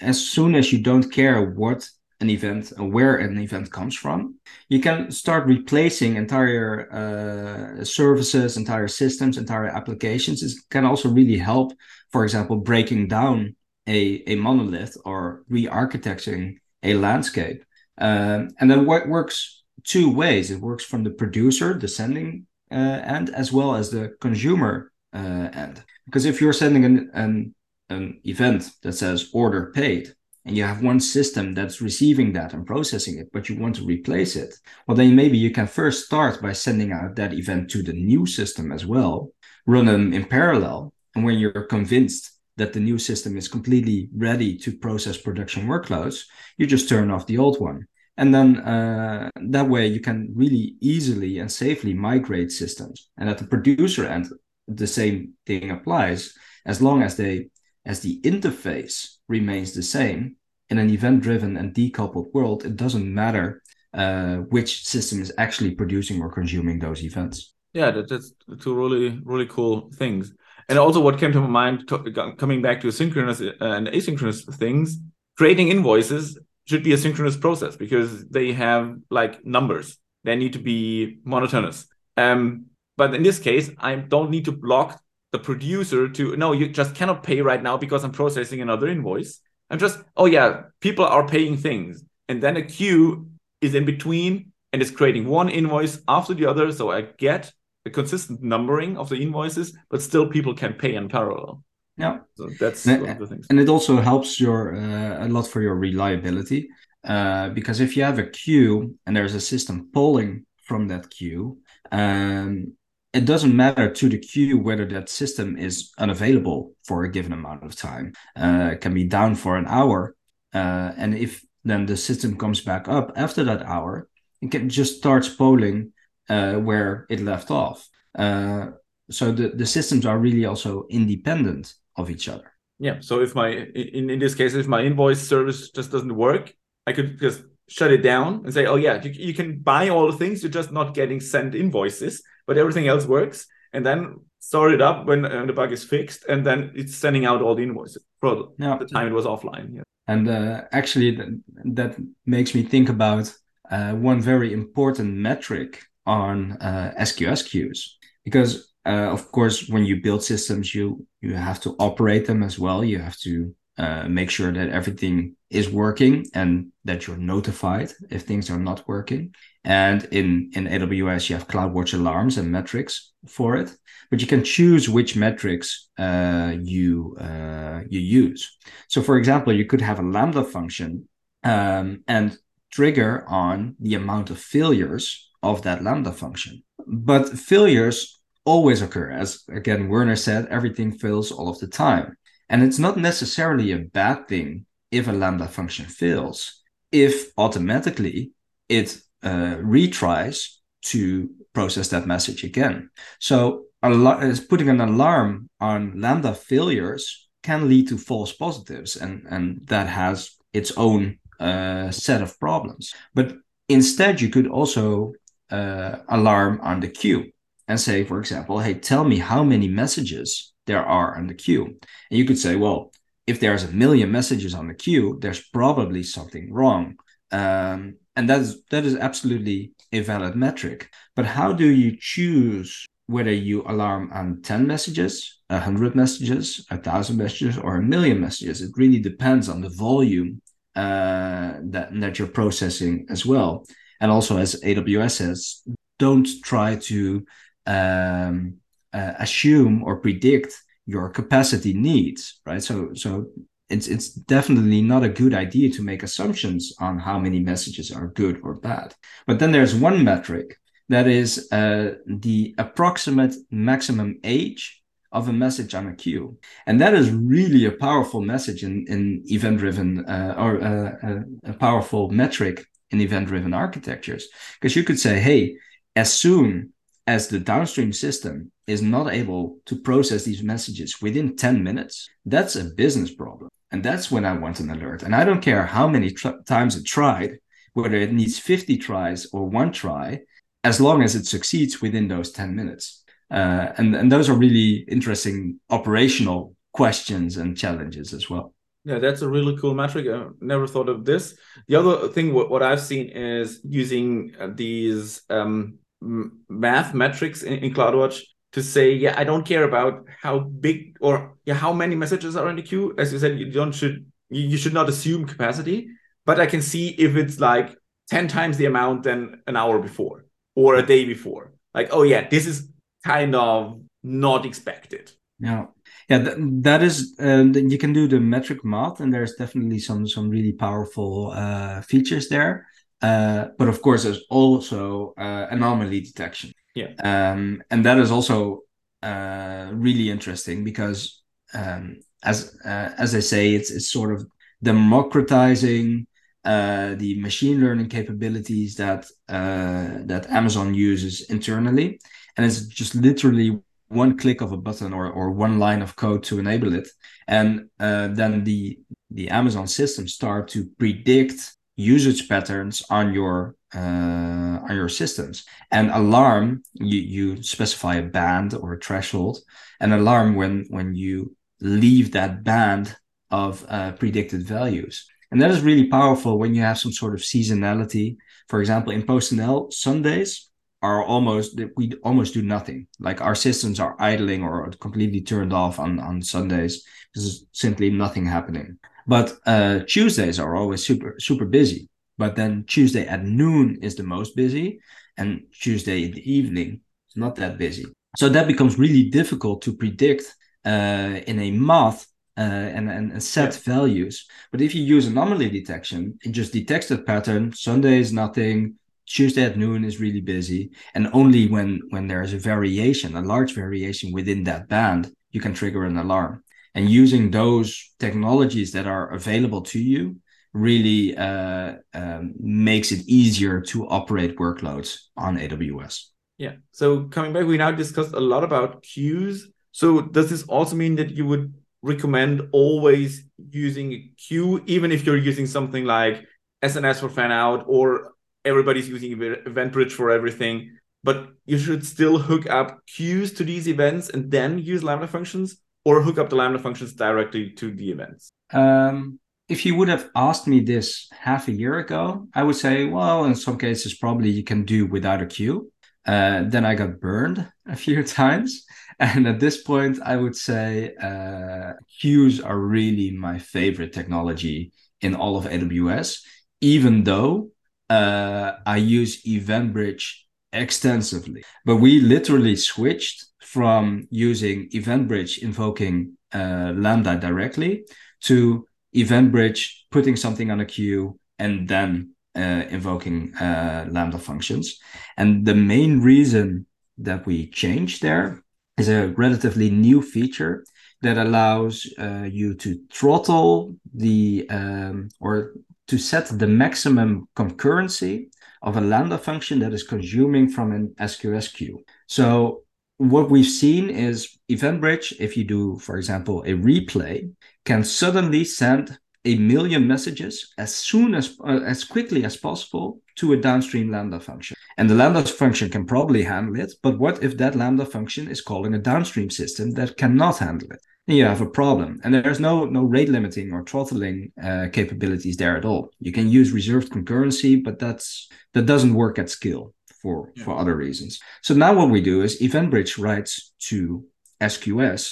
as 0.00 0.20
soon 0.20 0.54
as 0.56 0.72
you 0.72 0.82
don't 0.82 1.08
care 1.12 1.50
what 1.50 1.88
an 2.20 2.30
event 2.30 2.72
and 2.72 2.92
where 2.92 3.16
an 3.16 3.38
event 3.38 3.70
comes 3.70 3.94
from, 3.94 4.34
you 4.68 4.80
can 4.80 5.12
start 5.12 5.46
replacing 5.46 6.16
entire 6.16 6.92
uh, 6.92 7.84
services, 7.84 8.56
entire 8.56 8.88
systems, 8.88 9.38
entire 9.38 9.66
applications. 9.66 10.42
It 10.42 10.58
can 10.68 10.84
also 10.84 11.08
really 11.10 11.38
help, 11.38 11.72
for 12.10 12.24
example, 12.24 12.56
breaking 12.56 13.06
down 13.06 13.54
a, 13.86 14.22
a 14.26 14.34
monolith 14.34 14.96
or 15.04 15.44
re-architecting 15.48 16.56
a 16.82 16.94
landscape. 16.94 17.64
Um, 17.98 18.48
and 18.58 18.68
then 18.68 18.84
what 18.84 19.08
works 19.08 19.58
two 19.84 20.10
ways. 20.12 20.50
It 20.50 20.60
works 20.60 20.84
from 20.84 21.04
the 21.04 21.10
producer, 21.10 21.78
the 21.78 21.88
sending 21.88 22.30
uh, 22.36 22.57
end, 22.76 23.30
as 23.30 23.52
well 23.52 23.74
as 23.74 23.90
the 23.90 24.14
consumer 24.20 24.92
uh, 25.12 25.48
end. 25.52 25.82
Because 26.06 26.24
if 26.24 26.40
you're 26.40 26.52
sending 26.52 26.84
an, 26.84 27.10
an, 27.14 27.54
an 27.88 28.20
event 28.24 28.70
that 28.82 28.92
says 28.92 29.30
order 29.32 29.72
paid, 29.74 30.14
and 30.44 30.56
you 30.56 30.64
have 30.64 30.82
one 30.82 31.00
system 31.00 31.52
that's 31.52 31.82
receiving 31.82 32.32
that 32.32 32.54
and 32.54 32.66
processing 32.66 33.18
it, 33.18 33.28
but 33.32 33.48
you 33.48 33.58
want 33.58 33.76
to 33.76 33.84
replace 33.84 34.34
it, 34.34 34.54
well, 34.86 34.96
then 34.96 35.14
maybe 35.14 35.36
you 35.36 35.50
can 35.50 35.66
first 35.66 36.06
start 36.06 36.40
by 36.40 36.52
sending 36.52 36.92
out 36.92 37.16
that 37.16 37.34
event 37.34 37.70
to 37.70 37.82
the 37.82 37.92
new 37.92 38.24
system 38.24 38.72
as 38.72 38.86
well, 38.86 39.30
run 39.66 39.86
them 39.86 40.12
in 40.14 40.24
parallel. 40.24 40.94
And 41.14 41.24
when 41.24 41.38
you're 41.38 41.64
convinced 41.64 42.30
that 42.56 42.72
the 42.72 42.80
new 42.80 42.98
system 42.98 43.36
is 43.36 43.48
completely 43.48 44.08
ready 44.14 44.56
to 44.58 44.76
process 44.78 45.18
production 45.18 45.66
workloads, 45.66 46.22
you 46.56 46.66
just 46.66 46.88
turn 46.88 47.10
off 47.10 47.26
the 47.26 47.38
old 47.38 47.60
one 47.60 47.86
and 48.18 48.34
then 48.34 48.58
uh, 48.58 49.30
that 49.36 49.68
way 49.68 49.86
you 49.86 50.00
can 50.00 50.28
really 50.34 50.76
easily 50.80 51.38
and 51.38 51.50
safely 51.50 51.94
migrate 51.94 52.50
systems 52.52 53.08
and 53.16 53.30
at 53.30 53.38
the 53.38 53.46
producer 53.46 54.04
end 54.06 54.26
the 54.66 54.86
same 54.86 55.32
thing 55.46 55.70
applies 55.70 56.34
as 56.66 56.82
long 56.82 57.02
as 57.02 57.16
they 57.16 57.48
as 57.86 58.00
the 58.00 58.20
interface 58.20 59.16
remains 59.28 59.72
the 59.72 59.82
same 59.82 60.36
in 60.68 60.78
an 60.78 60.90
event 60.90 61.22
driven 61.22 61.56
and 61.56 61.74
decoupled 61.74 62.32
world. 62.34 62.66
It 62.66 62.76
doesn't 62.76 63.14
matter 63.14 63.62
uh, 63.94 64.36
which 64.36 64.84
system 64.84 65.22
is 65.22 65.32
actually 65.38 65.74
producing 65.74 66.20
or 66.20 66.30
consuming 66.30 66.78
those 66.78 67.02
events. 67.02 67.54
Yeah 67.72 67.90
that, 67.90 68.08
that's 68.08 68.32
two 68.60 68.74
really 68.74 69.20
really 69.24 69.46
cool 69.46 69.90
things. 69.94 70.34
And 70.68 70.78
also 70.78 71.00
what 71.00 71.18
came 71.18 71.32
to 71.32 71.40
my 71.40 71.46
mind 71.46 71.90
coming 72.36 72.60
back 72.60 72.82
to 72.82 72.92
synchronous 72.92 73.40
and 73.40 73.86
asynchronous 73.88 74.44
things 74.56 74.98
creating 75.38 75.68
invoices 75.68 76.38
should 76.68 76.82
be 76.82 76.92
a 76.92 76.98
synchronous 76.98 77.36
process 77.36 77.76
because 77.76 78.26
they 78.28 78.52
have 78.52 78.96
like 79.10 79.44
numbers. 79.44 79.98
They 80.24 80.36
need 80.36 80.52
to 80.52 80.58
be 80.58 81.18
monotonous. 81.24 81.86
Um, 82.16 82.66
but 82.96 83.14
in 83.14 83.22
this 83.22 83.38
case, 83.38 83.70
I 83.78 83.96
don't 83.96 84.30
need 84.30 84.44
to 84.46 84.52
block 84.52 85.00
the 85.32 85.38
producer 85.38 86.08
to 86.08 86.36
no, 86.36 86.52
you 86.52 86.68
just 86.68 86.94
cannot 86.94 87.22
pay 87.22 87.40
right 87.40 87.62
now 87.62 87.76
because 87.76 88.04
I'm 88.04 88.12
processing 88.12 88.60
another 88.60 88.88
invoice. 88.88 89.40
I'm 89.70 89.78
just, 89.78 90.00
oh 90.16 90.26
yeah, 90.26 90.62
people 90.80 91.04
are 91.04 91.26
paying 91.26 91.56
things. 91.56 92.04
And 92.28 92.42
then 92.42 92.56
a 92.56 92.62
queue 92.62 93.30
is 93.60 93.74
in 93.74 93.84
between 93.84 94.52
and 94.72 94.82
is 94.82 94.90
creating 94.90 95.26
one 95.26 95.48
invoice 95.48 96.00
after 96.08 96.34
the 96.34 96.46
other. 96.46 96.72
So 96.72 96.90
I 96.90 97.02
get 97.02 97.52
a 97.86 97.90
consistent 97.90 98.42
numbering 98.42 98.96
of 98.98 99.08
the 99.08 99.16
invoices, 99.16 99.76
but 99.90 100.02
still 100.02 100.28
people 100.28 100.54
can 100.54 100.74
pay 100.74 100.94
in 100.94 101.08
parallel. 101.08 101.62
Yeah, 101.98 102.18
so 102.36 102.48
that's 102.60 102.86
and, 102.86 103.02
one 103.02 103.10
of 103.10 103.18
the 103.18 103.26
things. 103.26 103.46
And 103.50 103.58
it 103.58 103.68
also 103.68 104.00
helps 104.00 104.40
your 104.40 104.76
uh, 104.76 105.26
a 105.26 105.28
lot 105.28 105.48
for 105.48 105.60
your 105.60 105.74
reliability 105.74 106.70
uh, 107.04 107.48
because 107.50 107.80
if 107.80 107.96
you 107.96 108.04
have 108.04 108.18
a 108.18 108.26
queue 108.26 108.96
and 109.06 109.16
there's 109.16 109.34
a 109.34 109.40
system 109.40 109.88
pulling 109.92 110.46
from 110.64 110.88
that 110.88 111.10
queue, 111.10 111.58
um, 111.90 112.72
it 113.12 113.24
doesn't 113.24 113.56
matter 113.56 113.90
to 113.90 114.08
the 114.08 114.18
queue 114.18 114.58
whether 114.58 114.84
that 114.86 115.08
system 115.08 115.56
is 115.56 115.90
unavailable 115.98 116.74
for 116.84 117.04
a 117.04 117.10
given 117.10 117.32
amount 117.32 117.64
of 117.64 117.74
time. 117.74 118.12
Uh, 118.36 118.70
it 118.72 118.80
can 118.80 118.94
be 118.94 119.04
down 119.04 119.34
for 119.34 119.56
an 119.56 119.66
hour, 119.66 120.14
uh, 120.54 120.92
and 120.96 121.16
if 121.16 121.42
then 121.64 121.86
the 121.86 121.96
system 121.96 122.36
comes 122.36 122.60
back 122.60 122.88
up 122.88 123.12
after 123.16 123.42
that 123.44 123.62
hour, 123.62 124.08
it 124.40 124.50
can 124.50 124.68
just 124.68 124.98
starts 124.98 125.28
polling 125.28 125.92
uh, 126.28 126.54
where 126.54 127.06
it 127.10 127.20
left 127.20 127.50
off. 127.50 127.88
Uh, 128.16 128.68
so 129.10 129.32
the, 129.32 129.48
the 129.48 129.66
systems 129.66 130.04
are 130.04 130.18
really 130.18 130.44
also 130.44 130.86
independent 130.90 131.74
of 131.98 132.08
each 132.10 132.28
other. 132.28 132.50
Yeah. 132.78 133.00
So 133.00 133.20
if 133.20 133.34
my 133.34 133.48
in, 133.48 134.08
in 134.08 134.18
this 134.18 134.34
case, 134.34 134.54
if 134.54 134.68
my 134.68 134.82
invoice 134.82 135.28
service 135.28 135.70
just 135.70 135.90
doesn't 135.90 136.14
work, 136.14 136.54
I 136.86 136.92
could 136.92 137.18
just 137.18 137.42
shut 137.68 137.92
it 137.92 138.02
down 138.02 138.42
and 138.44 138.54
say, 138.54 138.64
oh 138.64 138.76
yeah, 138.76 139.02
you, 139.02 139.10
you 139.10 139.34
can 139.34 139.58
buy 139.58 139.90
all 139.90 140.10
the 140.10 140.16
things, 140.16 140.42
you're 140.42 140.50
just 140.50 140.72
not 140.72 140.94
getting 140.94 141.20
sent 141.20 141.54
invoices, 141.54 142.22
but 142.46 142.56
everything 142.56 142.88
else 142.88 143.04
works. 143.04 143.46
And 143.74 143.84
then 143.84 144.20
start 144.38 144.72
it 144.72 144.80
up 144.80 145.06
when 145.06 145.24
uh, 145.24 145.44
the 145.44 145.52
bug 145.52 145.72
is 145.72 145.84
fixed, 145.84 146.24
and 146.26 146.46
then 146.46 146.72
it's 146.74 146.96
sending 146.96 147.26
out 147.26 147.42
all 147.42 147.54
the 147.54 147.62
invoices 147.62 148.02
for 148.20 148.52
yeah. 148.58 148.78
the 148.78 148.86
time 148.86 149.06
it 149.08 149.12
was 149.12 149.26
offline. 149.26 149.76
Yeah. 149.76 149.82
And 150.06 150.28
uh, 150.28 150.62
actually, 150.72 151.16
that, 151.16 151.42
that 151.74 151.96
makes 152.24 152.54
me 152.54 152.62
think 152.62 152.88
about 152.88 153.30
uh, 153.70 153.92
one 153.92 154.22
very 154.22 154.54
important 154.54 155.14
metric 155.14 155.82
on 156.06 156.52
uh, 156.52 156.94
SQS 156.98 157.50
queues, 157.50 157.98
because 158.24 158.67
uh, 158.86 159.10
of 159.12 159.30
course, 159.32 159.68
when 159.68 159.84
you 159.84 160.00
build 160.00 160.22
systems, 160.22 160.74
you 160.74 161.06
you 161.20 161.34
have 161.34 161.60
to 161.60 161.76
operate 161.78 162.26
them 162.26 162.42
as 162.42 162.58
well. 162.58 162.84
You 162.84 162.98
have 162.98 163.18
to 163.18 163.54
uh, 163.78 164.08
make 164.08 164.30
sure 164.30 164.52
that 164.52 164.70
everything 164.70 165.36
is 165.50 165.70
working 165.70 166.26
and 166.34 166.72
that 166.84 167.06
you're 167.06 167.16
notified 167.16 167.92
if 168.10 168.22
things 168.22 168.50
are 168.50 168.58
not 168.58 168.86
working. 168.88 169.34
And 169.64 170.04
in 170.10 170.50
in 170.54 170.66
AWS, 170.66 171.28
you 171.28 171.36
have 171.36 171.48
CloudWatch 171.48 171.94
alarms 171.94 172.38
and 172.38 172.50
metrics 172.50 173.12
for 173.26 173.56
it, 173.56 173.70
but 174.10 174.20
you 174.20 174.26
can 174.26 174.42
choose 174.44 174.88
which 174.88 175.16
metrics 175.16 175.90
uh, 175.98 176.54
you 176.60 177.16
uh, 177.20 177.82
you 177.88 178.00
use. 178.00 178.56
So, 178.88 179.02
for 179.02 179.16
example, 179.16 179.52
you 179.52 179.66
could 179.66 179.80
have 179.80 179.98
a 179.98 180.10
Lambda 180.10 180.44
function 180.44 181.08
um, 181.44 182.02
and 182.06 182.36
trigger 182.70 183.24
on 183.28 183.76
the 183.80 183.94
amount 183.94 184.30
of 184.30 184.38
failures 184.38 185.30
of 185.42 185.62
that 185.62 185.82
Lambda 185.82 186.12
function. 186.12 186.62
But 186.86 187.28
failures 187.38 188.17
always 188.48 188.80
occur. 188.82 189.10
As 189.10 189.44
again, 189.60 189.88
Werner 189.88 190.16
said, 190.16 190.46
everything 190.46 190.90
fails 190.92 191.30
all 191.30 191.48
of 191.48 191.58
the 191.58 191.68
time. 191.68 192.16
And 192.48 192.62
it's 192.62 192.78
not 192.78 192.96
necessarily 192.96 193.72
a 193.72 193.86
bad 194.00 194.26
thing 194.26 194.64
if 194.90 195.06
a 195.06 195.12
Lambda 195.12 195.48
function 195.48 195.84
fails, 195.84 196.62
if 196.90 197.30
automatically 197.36 198.32
it 198.68 198.96
uh, 199.22 199.56
retries 199.76 200.38
to 200.80 201.28
process 201.52 201.88
that 201.88 202.06
message 202.06 202.42
again. 202.44 202.90
So 203.20 203.64
putting 203.82 204.70
an 204.70 204.80
alarm 204.80 205.50
on 205.60 206.00
Lambda 206.00 206.34
failures 206.34 207.28
can 207.42 207.68
lead 207.68 207.88
to 207.88 207.98
false 207.98 208.32
positives, 208.32 208.96
and, 208.96 209.26
and 209.30 209.60
that 209.66 209.88
has 209.88 210.36
its 210.52 210.72
own 210.76 211.18
uh, 211.38 211.90
set 211.90 212.22
of 212.22 212.38
problems. 212.40 212.94
But 213.14 213.36
instead, 213.68 214.20
you 214.20 214.30
could 214.30 214.48
also 214.48 215.12
uh, 215.50 215.96
alarm 216.08 216.60
on 216.62 216.80
the 216.80 216.88
queue 216.88 217.30
and 217.68 217.78
say, 217.78 218.02
for 218.02 218.18
example, 218.18 218.58
hey, 218.58 218.74
tell 218.74 219.04
me 219.04 219.18
how 219.18 219.44
many 219.44 219.68
messages 219.68 220.52
there 220.66 220.84
are 220.84 221.16
on 221.16 221.26
the 221.26 221.34
queue. 221.34 221.64
And 221.64 222.18
you 222.18 222.24
could 222.24 222.38
say, 222.38 222.56
well, 222.56 222.92
if 223.26 223.40
there's 223.40 223.64
a 223.64 223.72
million 223.72 224.10
messages 224.10 224.54
on 224.54 224.68
the 224.68 224.74
queue, 224.74 225.18
there's 225.20 225.46
probably 225.48 226.02
something 226.02 226.52
wrong. 226.52 226.96
Um, 227.30 227.96
and 228.16 228.28
that 228.30 228.40
is 228.40 228.62
that 228.70 228.84
is 228.86 228.96
absolutely 228.96 229.72
a 229.92 230.00
valid 230.00 230.34
metric. 230.34 230.90
But 231.14 231.26
how 231.26 231.52
do 231.52 231.68
you 231.68 231.96
choose 232.00 232.86
whether 233.06 233.32
you 233.32 233.62
alarm 233.66 234.10
on 234.12 234.42
10 234.42 234.66
messages, 234.66 235.40
100 235.48 235.94
messages, 235.94 236.64
1,000 236.70 237.16
messages, 237.16 237.58
or 237.58 237.76
a 237.76 237.82
million 237.82 238.20
messages? 238.20 238.62
It 238.62 238.72
really 238.76 238.98
depends 238.98 239.48
on 239.48 239.60
the 239.60 239.68
volume 239.68 240.40
uh, 240.74 241.54
that, 241.64 241.88
that 242.00 242.18
you're 242.18 242.28
processing 242.28 243.06
as 243.10 243.26
well. 243.26 243.66
And 244.00 244.10
also, 244.10 244.38
as 244.38 244.60
AWS 244.62 245.10
says, 245.10 245.62
don't 245.98 246.28
try 246.44 246.76
to 246.76 247.24
um, 247.68 248.54
uh, 248.92 249.12
assume 249.18 249.84
or 249.84 250.00
predict 250.00 250.54
your 250.86 251.10
capacity 251.10 251.74
needs, 251.74 252.40
right? 252.46 252.62
So, 252.62 252.94
so 252.94 253.26
it's 253.68 253.86
it's 253.86 254.08
definitely 254.08 254.80
not 254.80 255.04
a 255.04 255.08
good 255.22 255.34
idea 255.34 255.70
to 255.72 255.82
make 255.82 256.02
assumptions 256.02 256.72
on 256.80 256.98
how 256.98 257.18
many 257.18 257.38
messages 257.38 257.92
are 257.92 258.08
good 258.08 258.40
or 258.42 258.54
bad. 258.54 258.94
But 259.26 259.38
then 259.38 259.52
there's 259.52 259.74
one 259.74 260.02
metric 260.02 260.56
that 260.88 261.06
is 261.06 261.48
uh, 261.52 261.96
the 262.06 262.54
approximate 262.56 263.34
maximum 263.50 264.18
age 264.24 264.82
of 265.12 265.28
a 265.28 265.32
message 265.32 265.74
on 265.74 265.86
a 265.86 265.94
queue. 265.94 266.38
And 266.66 266.80
that 266.80 266.94
is 266.94 267.10
really 267.10 267.66
a 267.66 267.72
powerful 267.72 268.22
message 268.22 268.62
in, 268.62 268.86
in 268.88 269.22
event 269.26 269.58
driven 269.58 270.04
uh, 270.06 270.34
or 270.38 270.62
uh, 270.62 270.96
uh, 271.02 271.20
a 271.44 271.52
powerful 271.52 272.10
metric 272.10 272.64
in 272.90 273.00
event 273.00 273.28
driven 273.28 273.52
architectures. 273.52 274.28
Because 274.54 274.76
you 274.76 274.84
could 274.84 274.98
say, 274.98 275.20
hey, 275.20 275.56
as 275.94 276.12
soon 276.12 276.72
as 277.08 277.26
the 277.26 277.38
downstream 277.38 277.90
system 277.90 278.52
is 278.66 278.82
not 278.82 279.14
able 279.14 279.58
to 279.64 279.74
process 279.80 280.24
these 280.24 280.42
messages 280.42 281.00
within 281.00 281.34
10 281.34 281.64
minutes, 281.64 282.06
that's 282.26 282.54
a 282.54 282.64
business 282.64 283.10
problem. 283.14 283.48
And 283.72 283.82
that's 283.82 284.10
when 284.10 284.26
I 284.26 284.34
want 284.34 284.60
an 284.60 284.70
alert. 284.70 285.02
And 285.02 285.14
I 285.14 285.24
don't 285.24 285.40
care 285.40 285.64
how 285.64 285.88
many 285.88 286.10
tr- 286.10 286.42
times 286.46 286.76
it 286.76 286.84
tried, 286.84 287.38
whether 287.72 287.96
it 287.96 288.12
needs 288.12 288.38
50 288.38 288.76
tries 288.76 289.24
or 289.32 289.48
one 289.48 289.72
try, 289.72 290.20
as 290.64 290.82
long 290.82 291.02
as 291.02 291.14
it 291.14 291.24
succeeds 291.24 291.80
within 291.80 292.08
those 292.08 292.30
10 292.32 292.54
minutes. 292.54 293.04
Uh, 293.30 293.72
and, 293.78 293.96
and 293.96 294.12
those 294.12 294.28
are 294.28 294.34
really 294.34 294.84
interesting 294.86 295.58
operational 295.70 296.54
questions 296.74 297.38
and 297.38 297.56
challenges 297.56 298.12
as 298.12 298.28
well. 298.28 298.52
Yeah, 298.84 298.98
that's 298.98 299.22
a 299.22 299.28
really 299.28 299.56
cool 299.56 299.74
metric. 299.74 300.06
I 300.08 300.26
never 300.42 300.66
thought 300.66 300.90
of 300.90 301.06
this. 301.06 301.38
The 301.68 301.76
other 301.76 302.08
thing, 302.08 302.34
what, 302.34 302.50
what 302.50 302.62
I've 302.62 302.82
seen 302.82 303.08
is 303.08 303.60
using 303.64 304.34
uh, 304.38 304.48
these 304.54 305.22
um, 305.30 305.78
math 306.00 306.94
metrics 306.94 307.42
in, 307.42 307.58
in 307.58 307.74
CloudWatch 307.74 308.20
to 308.52 308.62
say, 308.62 308.92
yeah, 308.92 309.14
I 309.16 309.24
don't 309.24 309.44
care 309.46 309.64
about 309.64 310.06
how 310.20 310.38
big 310.40 310.96
or 311.00 311.36
yeah, 311.44 311.54
how 311.54 311.72
many 311.72 311.94
messages 311.94 312.36
are 312.36 312.48
in 312.48 312.56
the 312.56 312.62
queue. 312.62 312.94
As 312.98 313.12
you 313.12 313.18
said, 313.18 313.38
you 313.38 313.50
don't 313.50 313.72
should 313.72 314.06
you, 314.30 314.56
should 314.56 314.74
not 314.74 314.88
assume 314.88 315.26
capacity, 315.26 315.88
but 316.24 316.40
I 316.40 316.46
can 316.46 316.62
see 316.62 316.88
if 316.90 317.16
it's 317.16 317.40
like 317.40 317.76
10 318.10 318.28
times 318.28 318.56
the 318.56 318.66
amount 318.66 319.04
than 319.04 319.42
an 319.46 319.56
hour 319.56 319.78
before 319.78 320.26
or 320.54 320.76
a 320.76 320.86
day 320.86 321.04
before. 321.04 321.52
Like, 321.74 321.88
oh 321.92 322.02
yeah, 322.02 322.28
this 322.28 322.46
is 322.46 322.68
kind 323.04 323.34
of 323.34 323.80
not 324.02 324.46
expected. 324.46 325.12
Yeah. 325.38 325.66
Yeah, 326.08 326.24
th- 326.24 326.36
that 326.62 326.82
is 326.82 327.14
uh, 327.20 327.44
you 327.54 327.76
can 327.76 327.92
do 327.92 328.08
the 328.08 328.18
metric 328.18 328.64
math, 328.64 329.00
and 329.00 329.12
there's 329.12 329.34
definitely 329.34 329.78
some 329.78 330.08
some 330.08 330.30
really 330.30 330.52
powerful 330.52 331.32
uh, 331.34 331.82
features 331.82 332.30
there. 332.30 332.66
Uh, 333.00 333.48
but 333.58 333.68
of 333.68 333.80
course, 333.80 334.02
there's 334.02 334.24
also 334.30 335.14
uh, 335.16 335.46
anomaly 335.50 336.00
detection. 336.00 336.52
Yeah. 336.74 336.92
Um, 337.02 337.62
and 337.70 337.84
that 337.84 337.98
is 337.98 338.10
also 338.10 338.60
uh, 339.02 339.68
really 339.72 340.10
interesting 340.10 340.64
because, 340.64 341.22
um, 341.54 342.00
as 342.22 342.56
uh, 342.64 342.90
as 342.98 343.14
I 343.14 343.20
say, 343.20 343.54
it's 343.54 343.70
it's 343.70 343.90
sort 343.90 344.12
of 344.12 344.26
democratizing 344.62 346.06
uh, 346.44 346.94
the 346.96 347.20
machine 347.20 347.60
learning 347.60 347.88
capabilities 347.88 348.74
that 348.76 349.06
uh, 349.28 349.98
that 350.04 350.26
Amazon 350.30 350.74
uses 350.74 351.28
internally, 351.30 352.00
and 352.36 352.46
it's 352.46 352.66
just 352.66 352.94
literally 352.94 353.58
one 353.88 354.18
click 354.18 354.40
of 354.40 354.52
a 354.52 354.56
button 354.56 354.92
or, 354.92 355.10
or 355.10 355.30
one 355.30 355.58
line 355.58 355.80
of 355.80 355.96
code 355.96 356.22
to 356.24 356.38
enable 356.38 356.74
it, 356.74 356.88
and 357.26 357.68
uh, 357.80 358.08
then 358.08 358.44
the 358.44 358.78
the 359.10 359.28
Amazon 359.30 359.66
system 359.66 360.08
start 360.08 360.48
to 360.48 360.66
predict 360.78 361.56
usage 361.78 362.28
patterns 362.28 362.84
on 362.90 363.14
your 363.14 363.54
uh, 363.74 364.58
on 364.64 364.74
your 364.74 364.88
systems. 364.88 365.44
And 365.70 365.90
alarm, 365.90 366.62
you, 366.74 367.00
you 367.00 367.42
specify 367.42 367.96
a 367.96 368.02
band 368.02 368.54
or 368.54 368.74
a 368.74 368.80
threshold, 368.80 369.38
and 369.80 369.94
alarm 369.94 370.34
when 370.34 370.66
when 370.68 370.94
you 370.94 371.36
leave 371.60 372.12
that 372.12 372.44
band 372.44 372.96
of 373.30 373.64
uh, 373.68 373.92
predicted 373.92 374.42
values. 374.42 375.06
And 375.30 375.40
that 375.40 375.50
is 375.50 375.60
really 375.60 375.86
powerful 375.86 376.38
when 376.38 376.54
you 376.54 376.62
have 376.62 376.78
some 376.78 376.92
sort 376.92 377.14
of 377.14 377.20
seasonality. 377.20 378.16
For 378.48 378.60
example, 378.60 378.92
in 378.92 379.02
PostNL, 379.02 379.72
Sundays 379.72 380.50
are 380.80 381.04
almost 381.04 381.60
we 381.76 381.92
almost 382.02 382.34
do 382.34 382.42
nothing. 382.42 382.88
Like 382.98 383.20
our 383.20 383.34
systems 383.34 383.78
are 383.78 383.96
idling 384.00 384.42
or 384.42 384.70
completely 384.80 385.20
turned 385.20 385.52
off 385.52 385.78
on 385.78 386.00
on 386.00 386.22
Sundays. 386.22 386.84
There's 387.14 387.46
simply 387.52 387.90
nothing 387.90 388.26
happening. 388.26 388.78
But 389.08 389.32
uh, 389.46 389.80
Tuesdays 389.88 390.38
are 390.38 390.54
always 390.54 390.86
super 390.86 391.16
super 391.18 391.46
busy. 391.46 391.88
But 392.18 392.36
then 392.36 392.64
Tuesday 392.66 393.06
at 393.06 393.24
noon 393.24 393.78
is 393.80 393.94
the 393.94 394.02
most 394.02 394.36
busy, 394.36 394.80
and 395.16 395.44
Tuesday 395.52 396.04
in 396.04 396.12
the 396.12 396.30
evening 396.30 396.80
is 397.08 397.16
not 397.16 397.36
that 397.36 397.58
busy. 397.58 397.86
So 398.16 398.28
that 398.28 398.46
becomes 398.46 398.78
really 398.78 399.08
difficult 399.08 399.62
to 399.62 399.72
predict 399.72 400.24
uh, 400.64 401.20
in 401.26 401.38
a 401.38 401.52
math 401.52 402.06
uh, 402.36 402.40
and, 402.40 402.90
and, 402.90 403.12
and, 403.12 403.22
set 403.22 403.54
yeah. 403.54 403.74
values. 403.74 404.26
But 404.50 404.60
if 404.60 404.74
you 404.74 404.82
use 404.82 405.06
anomaly 405.06 405.48
detection, 405.50 406.18
it 406.22 406.32
just 406.32 406.52
detects 406.52 406.88
that 406.88 407.06
pattern. 407.06 407.52
Sunday 407.52 407.98
is 407.98 408.12
nothing. 408.12 408.74
Tuesday 409.06 409.44
at 409.44 409.56
noon 409.56 409.84
is 409.84 410.00
really 410.00 410.20
busy, 410.20 410.70
and 410.94 411.08
only 411.14 411.48
when 411.48 411.80
when 411.90 412.08
there 412.08 412.22
is 412.22 412.34
a 412.34 412.38
variation, 412.38 413.16
a 413.16 413.22
large 413.22 413.54
variation 413.54 414.12
within 414.12 414.44
that 414.44 414.68
band, 414.68 415.10
you 415.30 415.40
can 415.40 415.54
trigger 415.54 415.84
an 415.84 415.96
alarm 415.96 416.42
and 416.74 416.88
using 416.88 417.30
those 417.30 417.92
technologies 417.98 418.72
that 418.72 418.86
are 418.86 419.10
available 419.10 419.62
to 419.62 419.78
you 419.78 420.16
really 420.52 421.16
uh, 421.16 421.74
um, 421.94 422.34
makes 422.40 422.92
it 422.92 423.06
easier 423.06 423.60
to 423.60 423.86
operate 423.88 424.36
workloads 424.38 424.98
on 425.16 425.36
AWS. 425.36 426.04
Yeah. 426.38 426.54
So 426.70 427.04
coming 427.04 427.32
back, 427.32 427.46
we 427.46 427.56
now 427.56 427.70
discussed 427.70 428.14
a 428.14 428.20
lot 428.20 428.44
about 428.44 428.82
queues. 428.82 429.50
So 429.72 430.00
does 430.00 430.30
this 430.30 430.44
also 430.44 430.76
mean 430.76 430.96
that 430.96 431.10
you 431.10 431.26
would 431.26 431.52
recommend 431.82 432.48
always 432.52 433.24
using 433.50 433.92
a 433.92 434.10
queue, 434.16 434.62
even 434.66 434.90
if 434.92 435.04
you're 435.04 435.16
using 435.16 435.46
something 435.46 435.84
like 435.84 436.24
SNS 436.62 437.00
for 437.00 437.08
fan 437.08 437.32
out 437.32 437.64
or 437.68 438.14
everybody's 438.44 438.88
using 438.88 439.16
EventBridge 439.18 439.92
for 439.92 440.10
everything, 440.10 440.78
but 441.04 441.28
you 441.44 441.58
should 441.58 441.84
still 441.84 442.18
hook 442.18 442.48
up 442.48 442.80
queues 442.86 443.32
to 443.34 443.44
these 443.44 443.68
events 443.68 444.08
and 444.08 444.30
then 444.30 444.58
use 444.58 444.82
Lambda 444.82 445.06
functions? 445.06 445.60
Or 445.88 446.02
hook 446.02 446.18
up 446.18 446.28
the 446.28 446.36
Lambda 446.36 446.58
functions 446.58 446.92
directly 446.92 447.48
to 447.52 447.72
the 447.72 447.90
events? 447.90 448.30
Um, 448.52 449.18
if 449.48 449.64
you 449.64 449.74
would 449.76 449.88
have 449.88 450.10
asked 450.14 450.46
me 450.46 450.60
this 450.60 451.08
half 451.10 451.48
a 451.48 451.52
year 451.52 451.78
ago, 451.78 452.28
I 452.34 452.42
would 452.42 452.56
say, 452.56 452.84
well, 452.84 453.24
in 453.24 453.34
some 453.34 453.56
cases, 453.56 453.94
probably 453.94 454.28
you 454.28 454.44
can 454.44 454.64
do 454.64 454.84
without 454.84 455.22
a 455.22 455.26
queue. 455.26 455.72
Uh, 456.06 456.44
then 456.44 456.66
I 456.66 456.74
got 456.74 457.00
burned 457.00 457.50
a 457.66 457.74
few 457.74 458.02
times. 458.20 458.66
And 458.98 459.26
at 459.26 459.40
this 459.40 459.62
point, 459.62 459.98
I 460.04 460.16
would 460.16 460.36
say 460.36 460.94
uh, 460.96 461.72
queues 461.98 462.38
are 462.38 462.58
really 462.58 463.10
my 463.12 463.38
favorite 463.38 463.94
technology 463.94 464.72
in 465.00 465.14
all 465.14 465.38
of 465.38 465.46
AWS, 465.46 466.20
even 466.60 467.04
though 467.04 467.50
uh, 467.88 468.52
I 468.66 468.76
use 468.76 469.22
EventBridge 469.22 470.04
extensively. 470.52 471.44
But 471.64 471.76
we 471.76 472.00
literally 472.00 472.56
switched 472.56 473.27
from 473.52 474.06
using 474.10 474.68
EventBridge 474.70 475.38
invoking 475.38 476.16
uh, 476.34 476.72
Lambda 476.76 477.16
directly 477.16 477.84
to 478.20 478.66
EventBridge 478.94 479.60
putting 479.90 480.16
something 480.16 480.50
on 480.50 480.60
a 480.60 480.66
queue 480.66 481.18
and 481.38 481.66
then 481.66 482.14
uh, 482.36 482.64
invoking 482.68 483.34
uh, 483.36 483.86
Lambda 483.90 484.18
functions. 484.18 484.78
And 485.16 485.46
the 485.46 485.54
main 485.54 486.00
reason 486.00 486.66
that 486.98 487.24
we 487.24 487.48
changed 487.48 488.02
there 488.02 488.42
is 488.76 488.88
a 488.90 489.08
relatively 489.16 489.70
new 489.70 490.02
feature 490.02 490.64
that 491.00 491.16
allows 491.16 491.86
uh, 491.98 492.26
you 492.30 492.54
to 492.54 492.78
throttle 492.92 493.76
the 493.94 494.46
um, 494.50 495.08
or 495.20 495.52
to 495.86 495.96
set 495.96 496.26
the 496.38 496.46
maximum 496.46 497.28
concurrency 497.34 498.26
of 498.60 498.76
a 498.76 498.80
Lambda 498.80 499.16
function 499.16 499.60
that 499.60 499.72
is 499.72 499.84
consuming 499.84 500.50
from 500.50 500.72
an 500.72 500.94
SQS 501.00 501.54
queue. 501.54 501.82
So 502.06 502.64
what 502.98 503.30
we've 503.30 503.46
seen 503.46 503.88
is 503.90 504.38
EventBridge, 504.50 505.14
if 505.18 505.36
you 505.36 505.44
do, 505.44 505.78
for 505.78 505.96
example, 505.96 506.42
a 506.42 506.52
replay, 506.52 507.32
can 507.64 507.84
suddenly 507.84 508.44
send 508.44 508.98
a 509.24 509.36
million 509.36 509.86
messages 509.86 510.52
as 510.58 510.74
soon 510.74 511.14
as 511.14 511.36
uh, 511.44 511.60
as 511.64 511.84
quickly 511.84 512.24
as 512.24 512.36
possible 512.36 513.00
to 513.16 513.32
a 513.32 513.36
downstream 513.36 513.90
lambda 513.90 514.20
function. 514.20 514.56
And 514.76 514.88
the 514.88 514.94
lambda 514.94 515.22
function 515.22 515.70
can 515.70 515.86
probably 515.86 516.22
handle 516.22 516.58
it, 516.58 516.72
but 516.82 516.98
what 516.98 517.22
if 517.22 517.36
that 517.38 517.54
lambda 517.54 517.84
function 517.84 518.28
is 518.28 518.40
calling 518.40 518.74
a 518.74 518.78
downstream 518.78 519.30
system 519.30 519.72
that 519.72 519.96
cannot 519.96 520.38
handle 520.38 520.70
it? 520.70 520.80
Then 521.06 521.16
you 521.16 521.24
have 521.24 521.40
a 521.40 521.50
problem. 521.50 522.00
And 522.04 522.14
there's 522.14 522.40
no 522.40 522.64
no 522.64 522.82
rate 522.82 523.08
limiting 523.08 523.52
or 523.52 523.64
throttling 523.64 524.32
uh, 524.42 524.66
capabilities 524.72 525.36
there 525.36 525.56
at 525.56 525.64
all. 525.64 525.90
You 526.00 526.12
can 526.12 526.28
use 526.28 526.52
reserved 526.52 526.90
concurrency, 526.90 527.62
but 527.62 527.78
that's 527.78 528.28
that 528.54 528.66
doesn't 528.66 528.94
work 528.94 529.18
at 529.18 529.30
scale 529.30 529.74
for 530.08 530.32
yeah. 530.34 530.44
for 530.44 530.58
other 530.58 530.76
reasons. 530.76 531.20
So 531.42 531.54
now 531.54 531.74
what 531.74 531.90
we 531.90 532.00
do 532.00 532.22
is 532.22 532.40
EventBridge 532.40 533.02
writes 533.02 533.52
to 533.68 534.04
SQS 534.40 535.02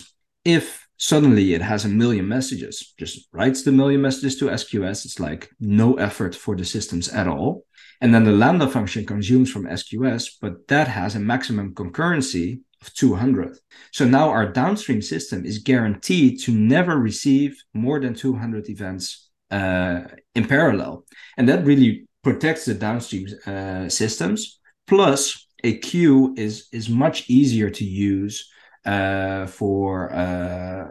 if 0.45 0.87
suddenly 0.97 1.55
it 1.55 1.61
has 1.61 1.85
a 1.85 1.89
million 2.03 2.27
messages, 2.29 2.95
just 2.99 3.29
writes 3.33 3.63
the 3.63 3.73
million 3.73 4.01
messages 4.01 4.37
to 4.39 4.47
SQS. 4.47 5.05
It's 5.05 5.21
like 5.21 5.51
no 5.61 5.95
effort 5.95 6.35
for 6.35 6.57
the 6.57 6.65
systems 6.65 7.09
at 7.09 7.29
all. 7.29 7.65
And 8.01 8.15
then 8.15 8.25
the 8.25 8.33
Lambda 8.33 8.69
function 8.69 9.05
consumes 9.05 9.51
from 9.51 9.65
SQS, 9.65 10.23
but 10.41 10.69
that 10.69 10.89
has 10.89 11.15
a 11.15 11.21
maximum 11.21 11.75
concurrency 11.75 12.61
of 12.81 12.95
200. 12.95 13.59
So 13.91 14.05
now 14.05 14.29
our 14.29 14.47
downstream 14.53 15.03
system 15.03 15.45
is 15.45 15.59
guaranteed 15.59 16.41
to 16.45 16.53
never 16.53 16.97
receive 16.97 17.63
more 17.75 17.99
than 18.01 18.15
200 18.15 18.69
events 18.69 19.29
uh, 19.51 20.03
in 20.35 20.47
parallel. 20.47 21.05
And 21.37 21.49
that 21.49 21.65
really 21.65 22.07
protects 22.23 22.65
the 22.65 22.75
downstream 22.75 23.27
uh, 23.47 23.89
systems 23.89 24.56
Plus, 24.87 25.47
a 25.65 25.79
queue 25.79 26.35
is 26.37 26.69
is 26.73 26.89
much 26.89 27.29
easier 27.29 27.71
to 27.71 27.85
use 27.85 28.51
uh, 28.85 29.47
for 29.47 30.13
uh, 30.13 30.85